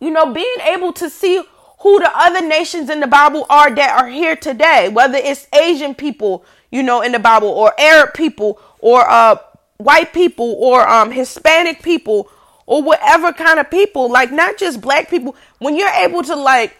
you 0.00 0.10
know 0.10 0.32
being 0.32 0.60
able 0.64 0.92
to 0.92 1.10
see 1.10 1.42
who 1.80 2.00
the 2.00 2.10
other 2.14 2.46
nations 2.46 2.90
in 2.90 3.00
the 3.00 3.06
Bible 3.06 3.46
are 3.48 3.74
that 3.74 4.02
are 4.02 4.08
here 4.08 4.36
today, 4.36 4.88
whether 4.88 5.16
it's 5.16 5.46
Asian 5.52 5.94
people, 5.94 6.44
you 6.70 6.82
know, 6.82 7.02
in 7.02 7.12
the 7.12 7.18
Bible, 7.18 7.48
or 7.48 7.72
Arab 7.78 8.14
people, 8.14 8.60
or 8.80 9.08
uh, 9.08 9.36
white 9.76 10.12
people, 10.12 10.56
or 10.58 10.88
um, 10.88 11.12
Hispanic 11.12 11.82
people, 11.82 12.28
or 12.66 12.82
whatever 12.82 13.32
kind 13.32 13.60
of 13.60 13.70
people, 13.70 14.10
like 14.10 14.32
not 14.32 14.58
just 14.58 14.80
black 14.80 15.08
people, 15.08 15.36
when 15.58 15.76
you're 15.76 15.88
able 15.88 16.22
to 16.22 16.34
like 16.34 16.76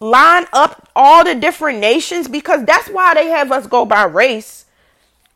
line 0.00 0.46
up 0.52 0.88
all 0.96 1.24
the 1.24 1.34
different 1.34 1.78
nations, 1.78 2.26
because 2.26 2.64
that's 2.64 2.88
why 2.88 3.14
they 3.14 3.28
have 3.28 3.52
us 3.52 3.66
go 3.66 3.84
by 3.84 4.04
race. 4.04 4.66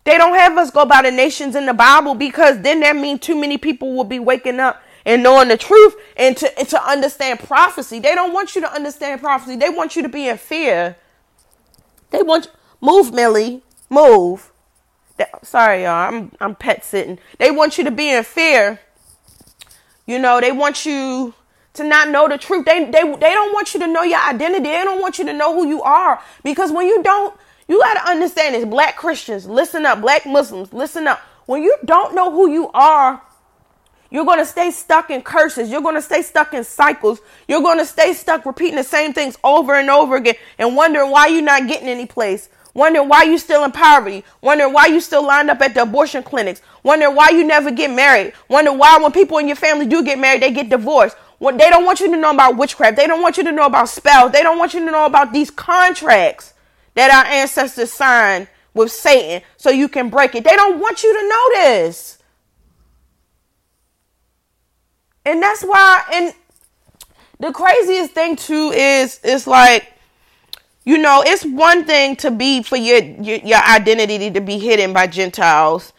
They 0.04 0.18
don't 0.18 0.34
have 0.34 0.58
us 0.58 0.70
go 0.70 0.84
by 0.84 1.02
the 1.02 1.10
nations 1.10 1.56
in 1.56 1.64
the 1.64 1.72
Bible 1.72 2.14
because 2.14 2.60
then 2.60 2.80
that 2.80 2.94
means 2.94 3.20
too 3.20 3.40
many 3.40 3.56
people 3.56 3.94
will 3.94 4.04
be 4.04 4.18
waking 4.18 4.60
up 4.60 4.82
and 5.06 5.22
knowing 5.22 5.48
the 5.48 5.56
truth 5.56 5.96
and 6.16 6.36
to, 6.36 6.58
and 6.58 6.68
to 6.68 6.82
understand 6.82 7.40
prophecy. 7.40 8.00
They 8.00 8.14
don't 8.14 8.32
want 8.32 8.54
you 8.54 8.60
to 8.62 8.72
understand 8.72 9.20
prophecy. 9.20 9.56
They 9.56 9.68
want 9.70 9.96
you 9.96 10.02
to 10.02 10.08
be 10.08 10.28
in 10.28 10.38
fear. 10.38 10.96
They 12.10 12.22
want 12.22 12.50
move, 12.80 13.12
Millie, 13.12 13.62
move. 13.90 14.52
Sorry, 15.42 15.82
y'all. 15.84 16.08
I'm 16.08 16.32
I'm 16.40 16.54
pet 16.54 16.84
sitting. 16.84 17.18
They 17.38 17.50
want 17.50 17.78
you 17.78 17.84
to 17.84 17.90
be 17.90 18.10
in 18.10 18.24
fear. 18.24 18.80
You 20.06 20.18
know, 20.18 20.40
they 20.40 20.52
want 20.52 20.84
you 20.84 21.34
to 21.74 21.84
not 21.84 22.08
know 22.08 22.28
the 22.28 22.38
truth. 22.38 22.64
They 22.64 22.84
they 22.84 23.02
they 23.02 23.32
don't 23.34 23.52
want 23.52 23.74
you 23.74 23.80
to 23.80 23.86
know 23.86 24.02
your 24.02 24.20
identity. 24.20 24.64
They 24.64 24.84
don't 24.84 25.00
want 25.00 25.18
you 25.18 25.24
to 25.26 25.32
know 25.32 25.54
who 25.54 25.68
you 25.68 25.82
are 25.82 26.20
because 26.42 26.72
when 26.72 26.86
you 26.86 27.02
don't, 27.02 27.36
you 27.68 27.80
got 27.80 27.94
to 27.94 28.10
understand 28.10 28.54
this. 28.54 28.64
Black 28.64 28.96
Christians, 28.96 29.46
listen 29.46 29.86
up. 29.86 30.00
Black 30.00 30.26
Muslims, 30.26 30.72
listen 30.72 31.06
up. 31.06 31.20
When 31.46 31.62
you 31.62 31.76
don't 31.84 32.14
know 32.14 32.30
who 32.30 32.50
you 32.50 32.70
are, 32.72 33.22
you're 34.14 34.24
going 34.24 34.38
to 34.38 34.46
stay 34.46 34.70
stuck 34.70 35.10
in 35.10 35.22
curses. 35.22 35.68
You're 35.70 35.82
going 35.82 35.96
to 35.96 36.02
stay 36.02 36.22
stuck 36.22 36.54
in 36.54 36.62
cycles. 36.64 37.20
You're 37.48 37.62
going 37.62 37.78
to 37.78 37.84
stay 37.86 38.14
stuck 38.14 38.46
repeating 38.46 38.76
the 38.76 38.84
same 38.84 39.12
things 39.12 39.36
over 39.42 39.74
and 39.74 39.90
over 39.90 40.16
again 40.16 40.36
and 40.56 40.76
wondering 40.76 41.10
why 41.10 41.26
you're 41.26 41.42
not 41.42 41.66
getting 41.66 41.88
any 41.88 42.06
place 42.06 42.48
wondering 42.74 43.08
why 43.08 43.22
you're 43.22 43.38
still 43.38 43.64
in 43.64 43.72
poverty, 43.72 44.24
wondering 44.40 44.72
why 44.72 44.86
you 44.86 45.00
still 45.00 45.24
lined 45.24 45.48
up 45.48 45.60
at 45.60 45.74
the 45.74 45.82
abortion 45.82 46.22
clinics, 46.22 46.60
wondering 46.82 47.14
why 47.14 47.28
you 47.30 47.44
never 47.44 47.70
get 47.70 47.90
married, 47.90 48.32
Wondering 48.48 48.78
why 48.78 48.98
when 48.98 49.12
people 49.12 49.38
in 49.38 49.46
your 49.46 49.56
family 49.56 49.86
do 49.86 50.04
get 50.04 50.18
married, 50.18 50.42
they 50.42 50.50
get 50.50 50.68
divorced. 50.68 51.16
They 51.40 51.70
don't 51.70 51.84
want 51.84 52.00
you 52.00 52.10
to 52.10 52.16
know 52.16 52.30
about 52.30 52.56
witchcraft. 52.56 52.96
They 52.96 53.06
don't 53.06 53.22
want 53.22 53.36
you 53.36 53.44
to 53.44 53.52
know 53.52 53.66
about 53.66 53.88
spells. 53.88 54.32
They 54.32 54.42
don't 54.42 54.58
want 54.58 54.74
you 54.74 54.80
to 54.80 54.90
know 54.90 55.06
about 55.06 55.32
these 55.32 55.50
contracts 55.50 56.54
that 56.94 57.10
our 57.10 57.30
ancestors 57.32 57.92
signed 57.92 58.48
with 58.72 58.90
Satan 58.90 59.42
so 59.56 59.70
you 59.70 59.88
can 59.88 60.08
break 60.08 60.34
it. 60.34 60.44
They 60.44 60.56
don't 60.56 60.80
want 60.80 61.02
you 61.02 61.12
to 61.12 61.28
know 61.28 61.62
this. 61.62 62.13
And 65.24 65.42
that's 65.42 65.62
why 65.62 66.02
and 66.12 66.34
the 67.40 67.52
craziest 67.52 68.12
thing 68.12 68.36
too 68.36 68.72
is 68.74 69.20
it's 69.22 69.46
like 69.46 69.90
you 70.86 70.98
know, 70.98 71.22
it's 71.24 71.46
one 71.46 71.86
thing 71.86 72.14
to 72.16 72.30
be 72.30 72.62
for 72.62 72.76
your, 72.76 73.02
your 73.02 73.38
your, 73.38 73.58
identity 73.58 74.30
to 74.30 74.40
be 74.40 74.58
hidden 74.58 74.92
by 74.92 75.06
Gentiles. 75.06 75.92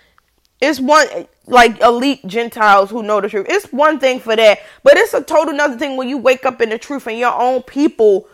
It's 0.62 0.80
one 0.80 1.08
like 1.48 1.80
elite 1.82 2.26
Gentiles 2.28 2.90
who 2.90 3.04
know 3.04 3.20
the 3.20 3.30
truth. 3.30 3.48
It's 3.50 3.72
one 3.72 4.00
thing 4.00 4.20
for 4.20 4.36
that, 4.36 4.60
but 4.84 4.98
it's 4.98 5.14
a 5.14 5.22
total 5.22 5.54
another 5.54 5.78
thing 5.78 5.98
when 5.98 6.08
you 6.08 6.18
wake 6.18 6.46
up 6.46 6.62
in 6.62 6.70
the 6.70 6.78
truth 6.78 7.08
and 7.08 7.18
your 7.18 7.34
own 7.34 7.64
people 7.64 8.28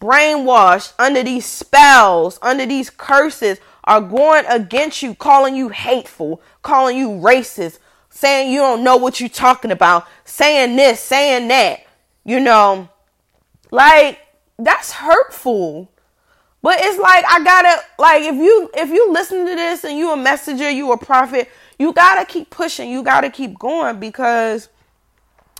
brainwashed 0.00 0.92
under 0.98 1.22
these 1.22 1.44
spells, 1.44 2.38
under 2.42 2.66
these 2.66 2.90
curses 2.90 3.58
are 3.84 4.00
going 4.00 4.44
against 4.46 5.02
you, 5.02 5.14
calling 5.14 5.56
you 5.56 5.68
hateful, 5.68 6.42
calling 6.62 6.96
you 6.96 7.08
racist, 7.08 7.78
saying 8.18 8.52
you 8.52 8.58
don't 8.58 8.82
know 8.82 8.96
what 8.96 9.20
you're 9.20 9.28
talking 9.28 9.70
about, 9.70 10.08
saying 10.24 10.74
this, 10.74 10.98
saying 10.98 11.46
that. 11.48 11.86
You 12.24 12.40
know, 12.40 12.88
like 13.70 14.18
that's 14.58 14.92
hurtful. 14.92 15.88
But 16.60 16.78
it's 16.80 16.98
like 16.98 17.24
I 17.28 17.44
gotta 17.44 17.80
like 17.96 18.22
if 18.24 18.34
you 18.34 18.70
if 18.74 18.90
you 18.90 19.12
listen 19.12 19.46
to 19.46 19.54
this 19.54 19.84
and 19.84 19.96
you 19.96 20.10
a 20.10 20.16
messenger, 20.16 20.68
you 20.68 20.90
a 20.90 20.98
prophet, 20.98 21.48
you 21.78 21.92
gotta 21.92 22.26
keep 22.26 22.50
pushing, 22.50 22.90
you 22.90 23.04
gotta 23.04 23.30
keep 23.30 23.56
going 23.56 24.00
because 24.00 24.68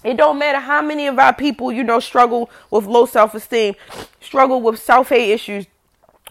it 0.03 0.17
don't 0.17 0.39
matter 0.39 0.59
how 0.59 0.83
many 0.83 1.07
of 1.07 1.19
our 1.21 1.33
people, 1.33 1.71
you 1.71 1.85
know, 1.85 2.01
struggle 2.01 2.51
with 2.73 2.87
low 2.87 3.07
self-esteem, 3.07 3.77
struggle 4.21 4.61
with 4.61 4.81
self-hate 4.81 5.31
issues. 5.31 5.67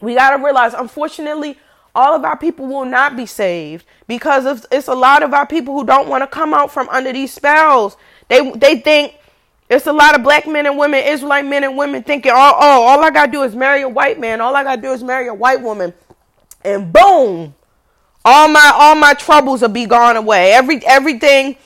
We 0.02 0.16
gotta 0.16 0.44
realize, 0.44 0.74
unfortunately, 0.74 1.58
all 1.98 2.14
of 2.16 2.24
our 2.24 2.38
people 2.38 2.68
will 2.68 2.86
not 2.86 3.18
be 3.18 3.26
saved 3.26 3.84
because 4.06 4.46
of, 4.46 4.64
it's 4.72 4.88
a 4.88 4.94
lot 4.94 5.24
of 5.24 5.34
our 5.34 5.48
people 5.48 5.74
who 5.74 5.84
don't 5.84 6.08
want 6.08 6.22
to 6.22 6.28
come 6.28 6.54
out 6.54 6.72
from 6.72 6.88
under 6.90 7.12
these 7.12 7.34
spells. 7.34 7.98
They 8.28 8.52
they 8.52 8.80
think 8.80 9.16
it's 9.68 9.88
a 9.88 9.92
lot 9.92 10.16
of 10.16 10.22
black 10.22 10.46
men 10.46 10.68
and 10.68 10.78
women, 10.78 11.04
Israelite 11.04 11.46
men 11.46 11.64
and 11.64 11.76
women 11.76 12.04
thinking, 12.04 12.32
oh, 12.34 12.54
oh, 12.56 12.84
all 12.84 13.04
I 13.04 13.10
gotta 13.10 13.32
do 13.32 13.42
is 13.42 13.56
marry 13.56 13.82
a 13.82 13.90
white 13.90 14.20
man. 14.20 14.42
All 14.42 14.56
I 14.56 14.64
gotta 14.64 14.82
do 14.82 14.92
is 14.92 15.04
marry 15.04 15.28
a 15.28 15.34
white 15.34 15.60
woman. 15.60 15.92
And 16.64 16.94
boom, 16.94 17.56
all 18.24 18.48
my 18.48 18.72
all 18.76 18.96
my 18.96 19.16
troubles 19.16 19.62
will 19.62 19.70
be 19.70 19.88
gone 19.88 20.18
away. 20.18 20.52
Every 20.52 20.86
everything 20.86 21.58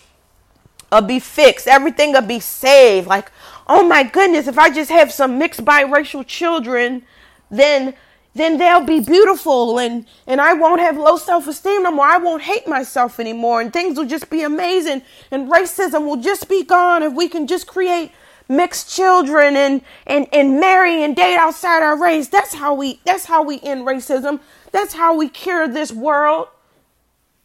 will 0.93 1.01
be 1.01 1.19
fixed. 1.19 1.67
Everything 1.67 2.13
will 2.13 2.21
be 2.21 2.39
saved. 2.39 3.05
Like, 3.05 3.29
oh 3.67 3.85
my 3.85 4.03
goodness, 4.03 4.47
if 4.47 4.57
I 4.57 4.69
just 4.69 4.91
have 4.91 5.11
some 5.11 5.37
mixed 5.37 5.65
biracial 5.65 6.25
children, 6.25 7.03
then 7.49 7.95
then 8.33 8.57
they'll 8.57 8.85
be 8.85 8.99
beautiful 9.01 9.77
and 9.77 10.05
and 10.25 10.39
I 10.39 10.53
won't 10.53 10.81
have 10.81 10.97
low 10.97 11.17
self-esteem 11.17 11.83
no 11.83 11.91
more. 11.91 12.05
I 12.05 12.17
won't 12.17 12.43
hate 12.43 12.67
myself 12.67 13.19
anymore 13.19 13.61
and 13.61 13.73
things 13.73 13.97
will 13.97 14.05
just 14.05 14.29
be 14.29 14.43
amazing 14.43 15.01
and 15.31 15.51
racism 15.51 16.05
will 16.05 16.21
just 16.21 16.47
be 16.47 16.63
gone 16.63 17.03
if 17.03 17.13
we 17.13 17.27
can 17.27 17.47
just 17.47 17.67
create 17.67 18.11
mixed 18.47 18.93
children 18.93 19.55
and 19.55 19.81
and 20.05 20.27
and 20.33 20.59
marry 20.59 21.03
and 21.03 21.15
date 21.15 21.37
outside 21.37 21.81
our 21.83 22.01
race. 22.01 22.27
That's 22.27 22.53
how 22.53 22.73
we 22.73 22.99
that's 23.05 23.25
how 23.25 23.43
we 23.43 23.59
end 23.61 23.85
racism. 23.85 24.39
That's 24.71 24.93
how 24.93 25.15
we 25.15 25.27
cure 25.29 25.67
this 25.67 25.91
world. 25.91 26.47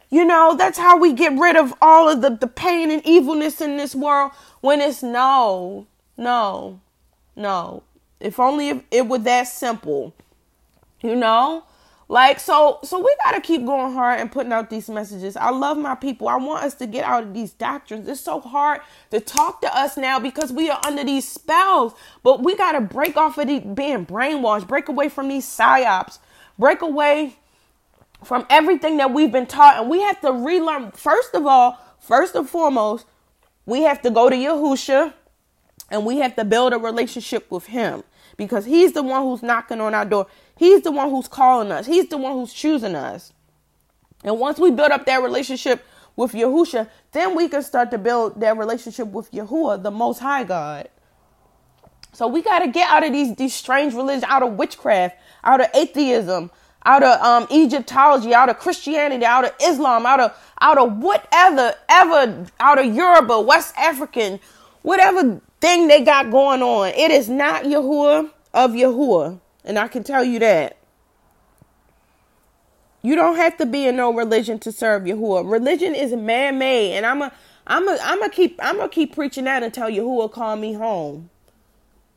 You 0.09 0.23
know, 0.23 0.55
that's 0.55 0.77
how 0.77 0.97
we 0.97 1.11
get 1.11 1.37
rid 1.37 1.57
of 1.57 1.73
all 1.81 2.07
of 2.07 2.21
the, 2.21 2.29
the 2.29 2.47
pain 2.47 2.91
and 2.91 3.05
evilness 3.05 3.59
in 3.59 3.75
this 3.75 3.93
world 3.93 4.31
when 4.61 4.79
it's 4.79 5.03
no, 5.03 5.85
no, 6.15 6.79
no. 7.35 7.83
If 8.21 8.39
only 8.39 8.83
it 8.89 9.07
were 9.07 9.17
that 9.19 9.49
simple. 9.49 10.13
You 11.01 11.15
know? 11.15 11.63
Like 12.09 12.39
so 12.39 12.79
so 12.83 12.99
we 12.99 13.13
got 13.25 13.33
to 13.33 13.41
keep 13.41 13.65
going 13.65 13.93
hard 13.93 14.21
and 14.21 14.31
putting 14.31 14.53
out 14.53 14.69
these 14.69 14.89
messages. 14.89 15.35
I 15.35 15.49
love 15.49 15.77
my 15.77 15.93
people. 15.93 16.29
I 16.29 16.37
want 16.37 16.63
us 16.63 16.73
to 16.75 16.87
get 16.87 17.03
out 17.03 17.23
of 17.23 17.33
these 17.33 17.51
doctrines. 17.51 18.07
It's 18.07 18.21
so 18.21 18.39
hard 18.39 18.79
to 19.11 19.19
talk 19.19 19.59
to 19.61 19.77
us 19.77 19.97
now 19.97 20.17
because 20.17 20.53
we 20.53 20.69
are 20.69 20.79
under 20.85 21.03
these 21.03 21.27
spells. 21.27 21.93
But 22.23 22.43
we 22.43 22.55
got 22.55 22.73
to 22.73 22.81
break 22.81 23.17
off 23.17 23.37
of 23.37 23.47
the, 23.47 23.59
being 23.59 24.05
brainwashed, 24.05 24.67
break 24.67 24.87
away 24.87 25.09
from 25.09 25.27
these 25.27 25.45
psyops, 25.45 26.19
break 26.57 26.81
away 26.81 27.35
from 28.23 28.45
everything 28.49 28.97
that 28.97 29.13
we've 29.13 29.31
been 29.31 29.45
taught 29.45 29.79
and 29.79 29.89
we 29.89 30.01
have 30.01 30.19
to 30.21 30.31
relearn 30.31 30.91
first 30.91 31.35
of 31.35 31.45
all, 31.45 31.77
first 31.99 32.35
and 32.35 32.49
foremost, 32.49 33.05
we 33.65 33.83
have 33.83 34.01
to 34.01 34.09
go 34.09 34.29
to 34.29 34.35
Yahusha 34.35 35.13
and 35.91 36.05
we 36.05 36.17
have 36.17 36.35
to 36.35 36.45
build 36.45 36.73
a 36.73 36.77
relationship 36.77 37.51
with 37.51 37.67
him 37.67 38.03
because 38.37 38.65
he's 38.65 38.93
the 38.93 39.03
one 39.03 39.23
who's 39.23 39.43
knocking 39.43 39.81
on 39.81 39.93
our 39.93 40.05
door. 40.05 40.27
He's 40.55 40.81
the 40.81 40.91
one 40.91 41.09
who's 41.09 41.27
calling 41.27 41.71
us. 41.71 41.85
He's 41.85 42.07
the 42.07 42.17
one 42.17 42.33
who's 42.33 42.53
choosing 42.53 42.95
us. 42.95 43.33
And 44.23 44.39
once 44.39 44.59
we 44.59 44.71
build 44.71 44.91
up 44.91 45.05
that 45.05 45.21
relationship 45.21 45.83
with 46.15 46.31
Yahusha, 46.33 46.89
then 47.11 47.35
we 47.35 47.47
can 47.49 47.61
start 47.63 47.91
to 47.91 47.97
build 47.97 48.39
that 48.41 48.57
relationship 48.57 49.07
with 49.07 49.31
Yahuwah, 49.31 49.83
the 49.83 49.91
Most 49.91 50.19
High 50.19 50.43
God. 50.43 50.89
So 52.13 52.27
we 52.27 52.41
got 52.41 52.59
to 52.59 52.67
get 52.67 52.89
out 52.89 53.05
of 53.05 53.11
these 53.11 53.35
these 53.35 53.53
strange 53.53 53.93
religions, 53.93 54.23
out 54.23 54.41
of 54.41 54.53
witchcraft, 54.53 55.17
out 55.43 55.61
of 55.61 55.67
atheism, 55.75 56.49
out 56.83 57.03
of 57.03 57.21
um, 57.21 57.47
Egyptology, 57.51 58.33
out 58.33 58.49
of 58.49 58.57
Christianity, 58.57 59.23
out 59.23 59.45
of 59.45 59.51
Islam, 59.61 60.05
out 60.07 60.19
of 60.19 60.35
out 60.59 60.79
of 60.79 60.97
whatever 60.97 61.75
ever 61.87 62.47
out 62.59 62.79
of 62.79 62.95
Yoruba, 62.95 63.39
West 63.41 63.75
African, 63.77 64.39
whatever 64.81 65.39
thing 65.61 65.87
they 65.87 66.03
got 66.03 66.31
going 66.31 66.61
on. 66.61 66.89
It 66.89 67.11
is 67.11 67.29
not 67.29 67.63
Yahuwah 67.63 68.31
of 68.53 68.71
Yahuwah. 68.71 69.39
And 69.63 69.77
I 69.77 69.87
can 69.87 70.03
tell 70.03 70.23
you 70.23 70.39
that. 70.39 70.77
You 73.01 73.15
don't 73.15 73.35
have 73.35 73.57
to 73.57 73.65
be 73.65 73.85
in 73.87 73.95
no 73.95 74.13
religion 74.13 74.59
to 74.59 74.71
serve 74.71 75.03
Yahuwah. 75.03 75.49
Religion 75.49 75.95
is 75.95 76.13
man 76.13 76.57
made. 76.57 76.93
And 76.93 77.05
I'm 77.05 77.21
a 77.21 77.31
I'm 77.65 77.87
a 77.87 77.97
I'm 78.01 78.21
a 78.23 78.29
keep 78.29 78.59
I'm 78.61 78.77
gonna 78.77 78.89
keep 78.89 79.13
preaching 79.13 79.45
that 79.45 79.63
until 79.63 79.87
Yahuwah 79.87 80.31
call 80.31 80.55
me 80.55 80.73
home. 80.73 81.29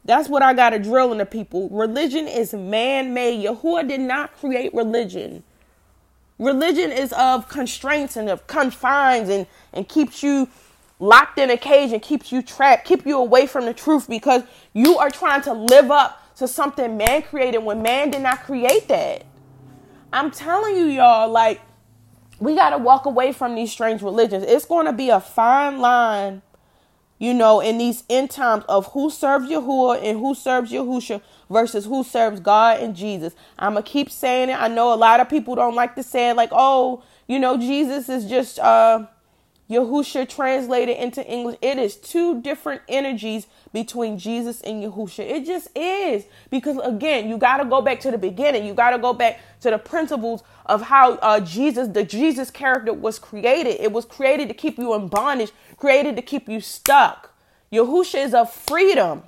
That's 0.05 0.29
what 0.29 0.43
I 0.43 0.55
gotta 0.55 0.79
drill 0.79 1.13
into 1.13 1.27
people. 1.27 1.69
Religion 1.69 2.27
is 2.27 2.55
man 2.55 3.13
made. 3.13 3.45
Yahuwah 3.45 3.87
did 3.87 4.01
not 4.01 4.37
create 4.37 4.73
religion. 4.75 5.43
Religion 6.39 6.91
is 6.91 7.13
of 7.13 7.49
constraints 7.49 8.17
and 8.17 8.31
of 8.31 8.47
confines 8.47 9.29
and, 9.29 9.47
and 9.75 9.87
keeps 9.87 10.23
you 10.23 10.49
locked 11.00 11.38
in 11.38 11.50
a 11.50 11.57
cage 11.57 11.92
and 11.92 12.00
keeps 12.00 12.30
you 12.30 12.42
trapped, 12.42 12.85
keep 12.85 13.07
you 13.07 13.19
away 13.19 13.47
from 13.47 13.64
the 13.64 13.75
truth 13.75 14.09
because 14.09 14.42
you 14.75 14.99
are 14.99 15.11
trying 15.11 15.42
to 15.42 15.52
live 15.52 15.90
up 15.90 16.37
to 16.37 16.47
something 16.47 16.97
man 16.97 17.23
created 17.23 17.59
when 17.59 17.83
man 17.83 18.11
did 18.11 18.23
not 18.23 18.45
create 18.45 18.87
that. 18.88 19.25
I'm 20.12 20.30
telling 20.30 20.76
you, 20.76 20.85
y'all, 20.85 21.28
like, 21.30 21.61
we 22.38 22.54
got 22.54 22.71
to 22.71 22.78
walk 22.78 23.07
away 23.07 23.33
from 23.33 23.54
these 23.54 23.71
strange 23.71 24.02
religions. 24.02 24.45
It's 24.47 24.64
going 24.64 24.87
to 24.87 24.92
be 24.92 25.09
a 25.11 25.21
fine 25.21 25.78
line, 25.78 26.42
you 27.19 27.35
know, 27.35 27.61
in 27.61 27.78
these 27.78 28.04
end 28.09 28.30
times 28.30 28.64
of 28.69 28.87
who 28.92 29.11
serves 29.11 29.49
Yahuwah 29.49 30.02
and 30.02 30.19
who 30.19 30.35
serves 30.35 30.73
Yahusha 30.73 31.23
versus 31.50 31.85
who 31.85 32.02
serves 32.02 32.40
God 32.40 32.80
and 32.80 32.97
Jesus. 32.97 33.35
I'm 33.59 33.75
going 33.75 33.85
to 33.85 33.90
keep 33.90 34.11
saying 34.11 34.50
it. 34.50 34.61
I 34.61 34.69
know 34.69 34.92
a 34.92 34.97
lot 34.97 35.21
of 35.21 35.28
people 35.28 35.54
don't 35.54 35.75
like 35.75 35.95
to 35.97 36.02
say 36.02 36.30
it, 36.30 36.35
like, 36.35 36.50
oh, 36.52 37.02
you 37.28 37.38
know, 37.38 37.57
Jesus 37.57 38.09
is 38.09 38.25
just, 38.25 38.59
uh, 38.59 39.07
Yahusha 39.71 40.29
translated 40.29 40.97
into 40.97 41.25
English. 41.27 41.57
It 41.62 41.79
is 41.79 41.95
two 41.97 42.43
different 42.43 42.83
energies 42.89 43.47
between 43.73 44.19
Jesus 44.19 44.61
and 44.62 44.83
Yahusha. 44.83 45.21
It 45.21 45.47
just 45.47 45.69
is. 45.77 46.25
Because 46.50 46.79
again, 46.79 47.29
you 47.29 47.39
got 47.39 47.59
to 47.59 47.65
go 47.65 47.81
back 47.81 48.00
to 48.00 48.11
the 48.11 48.19
beginning. 48.19 48.67
You 48.67 48.75
got 48.75 48.91
to 48.91 48.99
go 48.99 49.12
back 49.12 49.39
to 49.61 49.71
the 49.71 49.79
principles 49.79 50.43
of 50.67 50.83
how 50.83 51.15
uh, 51.15 51.39
Jesus, 51.41 51.89
the 51.89 52.03
Jesus 52.03 52.50
character 52.50 52.93
was 52.93 53.21
created. 53.21 53.81
It 53.81 53.93
was 53.93 54.05
created 54.05 54.49
to 54.49 54.55
keep 54.55 54.77
you 54.77 54.93
in 54.95 55.07
bondage, 55.07 55.53
created 55.77 56.17
to 56.17 56.23
keep 56.23 56.49
you 56.49 56.61
stuck. 56.61 57.33
Yahusha 57.73 58.25
is 58.25 58.35
of 58.35 58.53
freedom. 58.53 59.23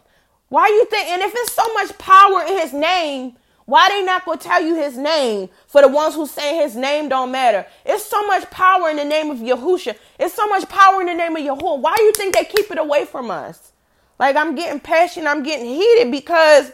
Why 0.49 0.67
you 0.67 0.85
think, 0.87 1.09
and 1.09 1.23
if 1.23 1.33
it's 1.35 1.53
so 1.53 1.73
much 1.75 1.97
power 1.99 2.43
in 2.43 2.59
his 2.59 2.73
name, 2.73 3.37
why 3.73 3.89
they 3.89 4.03
not 4.05 4.27
gonna 4.27 4.37
tell 4.37 4.61
you 4.63 4.75
his 4.75 4.99
name 4.99 5.49
for 5.67 5.81
the 5.81 5.89
ones 5.89 6.15
who 6.15 6.27
say 6.27 6.57
his 6.57 6.77
name 6.77 7.09
don't 7.09 7.31
matter? 7.31 7.67
It's 7.87 8.05
so 8.05 8.27
much 8.27 8.51
power 8.51 8.91
in 8.91 8.97
the 8.97 9.05
name 9.05 9.31
of 9.31 9.39
Yahusha. 9.39 9.97
It's 10.21 10.35
so 10.35 10.47
much 10.47 10.69
power 10.69 11.01
in 11.01 11.07
the 11.07 11.15
name 11.15 11.35
of 11.35 11.43
Yahuwah. 11.43 11.81
Why 11.81 11.95
do 11.97 12.03
you 12.03 12.13
think 12.13 12.35
they 12.35 12.45
keep 12.45 12.71
it 12.71 12.77
away 12.77 13.07
from 13.07 13.31
us? 13.31 13.73
Like 14.19 14.37
I'm 14.37 14.55
getting 14.55 14.79
passionate, 14.79 15.27
I'm 15.27 15.43
getting 15.43 15.65
heated 15.65 16.11
because, 16.11 16.71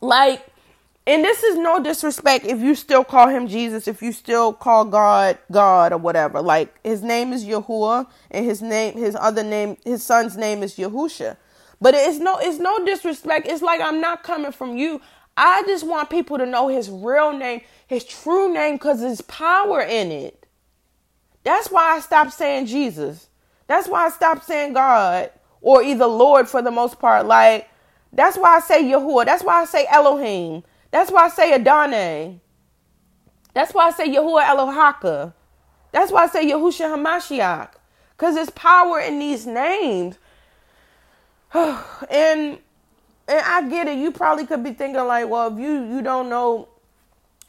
like, 0.00 0.44
and 1.06 1.22
this 1.22 1.44
is 1.44 1.58
no 1.58 1.80
disrespect 1.80 2.44
if 2.44 2.58
you 2.58 2.74
still 2.74 3.04
call 3.04 3.28
him 3.28 3.46
Jesus, 3.46 3.86
if 3.86 4.02
you 4.02 4.10
still 4.10 4.52
call 4.52 4.84
God 4.86 5.38
God 5.52 5.92
or 5.92 5.98
whatever. 5.98 6.42
Like 6.42 6.76
his 6.82 7.04
name 7.04 7.32
is 7.32 7.44
Yahuwah, 7.44 8.08
and 8.32 8.44
his 8.44 8.60
name, 8.60 8.94
his 8.94 9.14
other 9.14 9.44
name, 9.44 9.76
his 9.84 10.02
son's 10.02 10.36
name 10.36 10.64
is 10.64 10.74
Yahusha. 10.74 11.36
But 11.80 11.94
it's 11.94 12.18
no, 12.18 12.38
it's 12.38 12.58
no 12.58 12.84
disrespect. 12.84 13.46
It's 13.46 13.62
like 13.62 13.80
I'm 13.80 14.00
not 14.00 14.22
coming 14.22 14.52
from 14.52 14.76
you. 14.76 15.00
I 15.36 15.62
just 15.66 15.86
want 15.86 16.10
people 16.10 16.38
to 16.38 16.46
know 16.46 16.68
his 16.68 16.88
real 16.88 17.32
name, 17.32 17.62
his 17.86 18.04
true 18.04 18.52
name, 18.52 18.76
because 18.76 19.00
there's 19.00 19.20
power 19.22 19.80
in 19.80 20.12
it. 20.12 20.46
That's 21.42 21.70
why 21.70 21.96
I 21.96 22.00
stopped 22.00 22.32
saying 22.32 22.66
Jesus. 22.66 23.28
That's 23.66 23.88
why 23.88 24.06
I 24.06 24.10
stopped 24.10 24.44
saying 24.44 24.74
God 24.74 25.30
or 25.60 25.82
either 25.82 26.06
Lord 26.06 26.48
for 26.48 26.62
the 26.62 26.70
most 26.70 26.98
part. 26.98 27.26
Like, 27.26 27.68
that's 28.12 28.36
why 28.36 28.56
I 28.56 28.60
say 28.60 28.84
Yahuwah. 28.84 29.24
That's 29.24 29.42
why 29.42 29.62
I 29.62 29.64
say 29.64 29.86
Elohim. 29.90 30.62
That's 30.90 31.10
why 31.10 31.24
I 31.24 31.28
say 31.28 31.52
Adonai. 31.52 32.40
That's 33.54 33.74
why 33.74 33.88
I 33.88 33.90
say 33.90 34.08
Yahuwah 34.08 34.44
Elohaka. 34.44 35.32
That's 35.92 36.10
why 36.10 36.24
I 36.24 36.26
say 36.26 36.50
Yahusha 36.50 36.94
Hamashiach. 36.94 37.70
Because 38.16 38.34
there's 38.34 38.50
power 38.50 39.00
in 39.00 39.18
these 39.18 39.46
names. 39.46 40.18
and 41.54 42.58
and 43.28 43.40
I 43.44 43.68
get 43.68 43.88
it. 43.88 43.98
You 43.98 44.10
probably 44.10 44.46
could 44.46 44.62
be 44.62 44.72
thinking 44.72 45.04
like, 45.04 45.28
well, 45.28 45.52
if 45.52 45.58
you 45.58 45.84
you 45.84 46.02
don't 46.02 46.28
know 46.28 46.68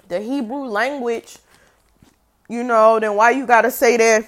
the 0.08 0.20
Hebrew 0.20 0.66
language, 0.66 1.38
you 2.48 2.64
know, 2.64 3.00
then 3.00 3.16
why 3.16 3.32
you 3.32 3.46
gotta 3.46 3.72
say 3.72 3.98
their 3.98 4.28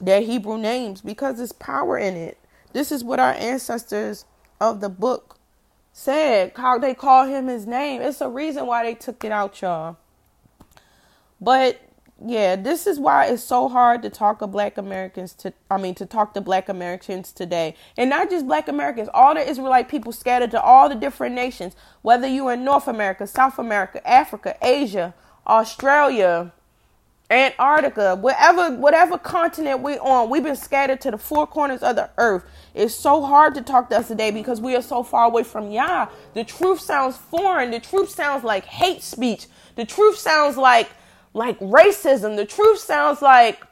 their 0.00 0.20
Hebrew 0.20 0.58
names? 0.58 1.00
Because 1.00 1.38
there's 1.38 1.52
power 1.52 1.98
in 1.98 2.16
it. 2.16 2.38
This 2.72 2.92
is 2.92 3.02
what 3.04 3.20
our 3.20 3.32
ancestors 3.32 4.24
of 4.60 4.80
the 4.80 4.88
book 4.88 5.38
said. 5.92 6.52
How 6.56 6.78
they 6.78 6.94
call 6.94 7.26
him 7.26 7.48
his 7.48 7.66
name. 7.66 8.00
It's 8.00 8.20
a 8.20 8.28
reason 8.28 8.66
why 8.66 8.84
they 8.84 8.94
took 8.94 9.24
it 9.24 9.32
out, 9.32 9.60
y'all. 9.60 9.96
But 11.40 11.80
yeah, 12.24 12.56
this 12.56 12.86
is 12.86 12.98
why 12.98 13.26
it's 13.26 13.42
so 13.42 13.68
hard 13.68 14.02
to 14.02 14.10
talk 14.10 14.40
to 14.40 14.46
black 14.46 14.76
Americans 14.76 15.32
to 15.34 15.52
I 15.70 15.78
mean 15.78 15.94
to 15.96 16.06
talk 16.06 16.34
to 16.34 16.40
black 16.40 16.68
Americans 16.68 17.32
today. 17.32 17.74
And 17.96 18.10
not 18.10 18.28
just 18.30 18.46
black 18.46 18.68
Americans, 18.68 19.08
all 19.14 19.34
the 19.34 19.48
Israelite 19.48 19.88
people 19.88 20.12
scattered 20.12 20.50
to 20.50 20.60
all 20.60 20.88
the 20.88 20.94
different 20.94 21.34
nations, 21.34 21.74
whether 22.02 22.26
you're 22.26 22.52
in 22.52 22.64
North 22.64 22.88
America, 22.88 23.26
South 23.26 23.58
America, 23.58 24.06
Africa, 24.08 24.56
Asia, 24.60 25.14
Australia, 25.46 26.52
Antarctica, 27.30 28.16
whatever 28.16 28.76
whatever 28.76 29.16
continent 29.16 29.80
we're 29.80 30.00
on, 30.00 30.28
we've 30.28 30.42
been 30.42 30.56
scattered 30.56 31.00
to 31.02 31.12
the 31.12 31.18
four 31.18 31.46
corners 31.46 31.82
of 31.82 31.96
the 31.96 32.10
earth. 32.18 32.44
It's 32.74 32.94
so 32.94 33.22
hard 33.22 33.54
to 33.54 33.62
talk 33.62 33.88
to 33.90 33.98
us 33.98 34.08
today 34.08 34.30
because 34.30 34.60
we 34.60 34.76
are 34.76 34.82
so 34.82 35.02
far 35.02 35.26
away 35.26 35.44
from 35.44 35.70
Yah. 35.70 36.08
The 36.34 36.44
truth 36.44 36.80
sounds 36.80 37.16
foreign. 37.16 37.70
The 37.70 37.80
truth 37.80 38.10
sounds 38.10 38.44
like 38.44 38.64
hate 38.64 39.02
speech. 39.02 39.46
The 39.76 39.86
truth 39.86 40.18
sounds 40.18 40.56
like 40.56 40.90
like 41.32 41.58
racism. 41.60 42.36
The 42.36 42.46
truth 42.46 42.78
sounds 42.78 43.22
like 43.22 43.62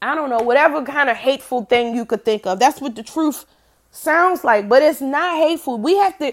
I 0.00 0.14
don't 0.14 0.30
know, 0.30 0.38
whatever 0.40 0.84
kind 0.84 1.08
of 1.10 1.16
hateful 1.16 1.64
thing 1.64 1.94
you 1.94 2.04
could 2.04 2.24
think 2.24 2.46
of. 2.46 2.60
That's 2.60 2.80
what 2.80 2.94
the 2.94 3.02
truth 3.02 3.44
sounds 3.90 4.44
like, 4.44 4.68
but 4.68 4.82
it's 4.82 5.00
not 5.00 5.36
hateful. 5.38 5.78
We 5.78 5.96
have 5.96 6.18
to 6.18 6.32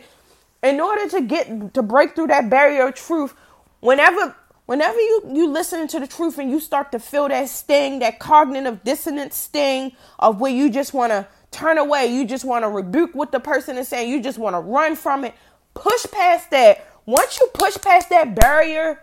in 0.64 0.80
order 0.80 1.08
to 1.10 1.22
get 1.22 1.74
to 1.76 1.84
break 1.84 2.16
through 2.16 2.28
that 2.28 2.50
barrier 2.50 2.88
of 2.88 2.96
truth, 2.96 3.34
whenever 3.82 4.36
whenever 4.66 5.00
you 5.00 5.22
you 5.34 5.50
listen 5.50 5.88
to 5.88 6.00
the 6.00 6.08
truth 6.08 6.38
and 6.40 6.50
you 6.50 6.60
start 6.60 6.92
to 6.92 7.00
feel 7.00 7.28
that 7.28 7.50
sting, 7.50 8.00
that 8.00 8.20
cognitive 8.20 8.84
dissonance 8.84 9.36
sting 9.36 9.92
of 10.20 10.40
where 10.40 10.52
you 10.52 10.70
just 10.70 10.94
want 10.94 11.12
to 11.12 11.28
turn 11.52 11.78
away, 11.78 12.08
you 12.08 12.26
just 12.26 12.46
want 12.46 12.64
to 12.64 12.70
rebuke 12.70 13.14
what 13.14 13.32
the 13.32 13.40
person 13.40 13.78
is 13.78 13.88
saying, 13.88 14.10
you 14.10 14.22
just 14.22 14.38
want 14.38 14.56
to 14.56 14.60
run 14.60 14.96
from 14.96 15.24
it. 15.24 15.34
Push 15.74 16.06
past 16.12 16.50
that. 16.52 16.88
Once 17.06 17.40
you 17.40 17.48
push 17.54 17.78
past 17.78 18.10
that 18.10 18.34
barrier 18.36 19.00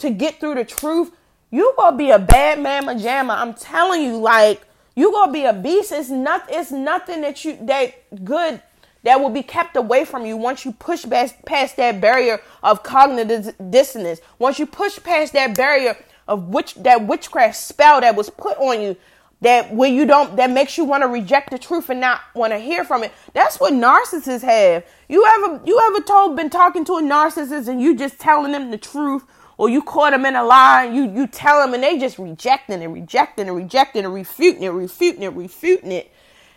to 0.00 0.10
get 0.10 0.40
through 0.40 0.54
the 0.56 0.64
truth, 0.64 1.12
you 1.50 1.72
gonna 1.76 1.96
be 1.96 2.10
a 2.10 2.18
bad 2.18 2.60
mama 2.60 2.94
jamma. 2.94 3.36
I'm 3.36 3.54
telling 3.54 4.02
you, 4.02 4.16
like 4.18 4.62
you 4.94 5.10
gonna 5.12 5.32
be 5.32 5.44
a 5.44 5.52
beast. 5.52 5.92
It's 5.92 6.10
not. 6.10 6.44
It's 6.48 6.70
nothing 6.70 7.22
that 7.22 7.44
you 7.44 7.58
that 7.62 8.24
good 8.24 8.62
that 9.02 9.20
will 9.20 9.30
be 9.30 9.42
kept 9.42 9.76
away 9.76 10.04
from 10.04 10.26
you 10.26 10.36
once 10.36 10.64
you 10.64 10.72
push 10.72 11.08
past, 11.08 11.34
past 11.46 11.76
that 11.76 12.00
barrier 12.00 12.40
of 12.62 12.82
cognitive 12.82 13.54
dissonance. 13.70 14.20
Once 14.38 14.58
you 14.58 14.66
push 14.66 15.02
past 15.02 15.32
that 15.32 15.56
barrier 15.56 15.96
of 16.28 16.48
which 16.48 16.74
that 16.74 17.06
witchcraft 17.06 17.56
spell 17.56 18.00
that 18.00 18.14
was 18.14 18.30
put 18.30 18.56
on 18.58 18.80
you 18.80 18.96
that 19.40 19.74
where 19.74 19.90
you 19.90 20.06
don't 20.06 20.36
that 20.36 20.50
makes 20.50 20.76
you 20.76 20.84
want 20.84 21.02
to 21.02 21.08
reject 21.08 21.50
the 21.50 21.58
truth 21.58 21.88
and 21.90 22.00
not 22.00 22.20
want 22.34 22.52
to 22.52 22.58
hear 22.58 22.84
from 22.84 23.02
it 23.02 23.10
that's 23.32 23.58
what 23.58 23.72
narcissists 23.72 24.42
have 24.42 24.84
you 25.08 25.26
ever 25.26 25.60
you 25.64 25.80
ever 25.88 26.00
told 26.04 26.36
been 26.36 26.50
talking 26.50 26.84
to 26.84 26.92
a 26.92 27.02
narcissist 27.02 27.68
and 27.68 27.80
you 27.80 27.96
just 27.96 28.18
telling 28.20 28.52
them 28.52 28.70
the 28.70 28.78
truth 28.78 29.24
or 29.60 29.68
you 29.68 29.82
caught 29.82 30.12
them 30.12 30.24
in 30.24 30.34
a 30.36 30.42
lie, 30.42 30.86
you 30.86 31.02
you 31.02 31.26
tell 31.26 31.60
them 31.60 31.74
and 31.74 31.82
they 31.82 31.98
just 31.98 32.18
rejecting 32.18 32.82
and 32.82 32.94
rejecting 32.94 33.46
and 33.46 33.54
rejecting 33.54 34.06
and 34.06 34.14
refuting 34.14 34.62
it, 34.62 34.70
refuting 34.70 35.22
it, 35.22 35.34
refuting 35.34 35.92
it. 35.92 36.10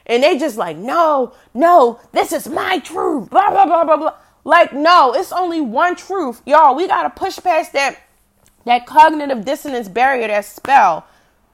And 0.05 0.23
they 0.23 0.37
just 0.37 0.55
like, 0.55 0.77
no, 0.77 1.33
no, 1.53 1.99
this 2.13 2.31
is 2.31 2.47
my 2.47 2.79
truth. 2.79 3.29
Blah 3.29 3.49
blah 3.49 3.65
blah 3.65 3.83
blah 3.83 3.97
blah. 3.97 4.13
Like, 4.45 4.71
no, 4.71 5.13
it's 5.13 5.33
only 5.33 5.59
one 5.59 5.97
truth. 5.97 6.41
Y'all, 6.45 6.75
we 6.75 6.87
gotta 6.87 7.09
push 7.09 7.37
past 7.39 7.73
that 7.73 7.99
that 8.63 8.85
cognitive 8.85 9.43
dissonance 9.43 9.89
barrier, 9.89 10.29
that 10.29 10.45
spell, 10.45 11.05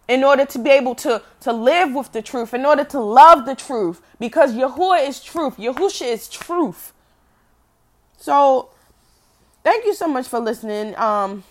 in 0.07 0.23
order 0.23 0.45
to 0.45 0.59
be 0.59 0.69
able 0.69 0.93
to, 0.93 1.19
to 1.39 1.51
live 1.51 1.95
with 1.95 2.11
the 2.11 2.21
truth, 2.21 2.53
in 2.53 2.63
order 2.63 2.83
to 2.83 2.99
love 2.99 3.47
the 3.47 3.55
truth. 3.55 4.03
Because 4.19 4.53
Yahuwah 4.53 5.07
is 5.07 5.19
truth. 5.19 5.57
Yahusha 5.57 6.05
is 6.05 6.27
truth. 6.27 6.93
So 8.17 8.69
thank 9.63 9.85
you 9.85 9.93
so 9.93 10.07
much 10.07 10.27
for 10.27 10.39
listening. 10.39 10.95
Um, 10.97 11.43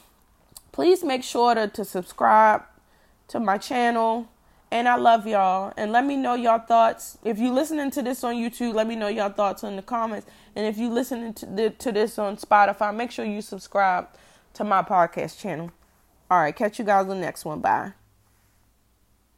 please 0.72 1.02
make 1.04 1.24
sure 1.24 1.54
to, 1.54 1.68
to 1.68 1.84
subscribe 1.84 2.62
to 3.28 3.40
my 3.40 3.58
channel. 3.58 4.28
And 4.70 4.86
I 4.86 4.96
love 4.96 5.26
y'all. 5.26 5.72
And 5.76 5.92
let 5.92 6.04
me 6.04 6.16
know 6.16 6.34
your 6.34 6.58
thoughts. 6.58 7.18
If 7.24 7.38
you're 7.38 7.54
listening 7.54 7.90
to 7.92 8.02
this 8.02 8.22
on 8.22 8.34
YouTube, 8.34 8.74
let 8.74 8.86
me 8.86 8.96
know 8.96 9.08
your 9.08 9.30
thoughts 9.30 9.62
in 9.62 9.76
the 9.76 9.82
comments. 9.82 10.26
And 10.54 10.66
if 10.66 10.76
you're 10.76 10.92
listening 10.92 11.32
to, 11.34 11.46
the, 11.46 11.70
to 11.70 11.92
this 11.92 12.18
on 12.18 12.36
Spotify, 12.36 12.94
make 12.94 13.10
sure 13.10 13.24
you 13.24 13.40
subscribe 13.40 14.08
to 14.54 14.64
my 14.64 14.82
podcast 14.82 15.40
channel. 15.40 15.70
All 16.30 16.40
right, 16.40 16.54
catch 16.54 16.78
you 16.78 16.84
guys 16.84 17.02
on 17.02 17.08
the 17.08 17.14
next 17.16 17.44
one. 17.44 17.60
Bye. 17.60 17.97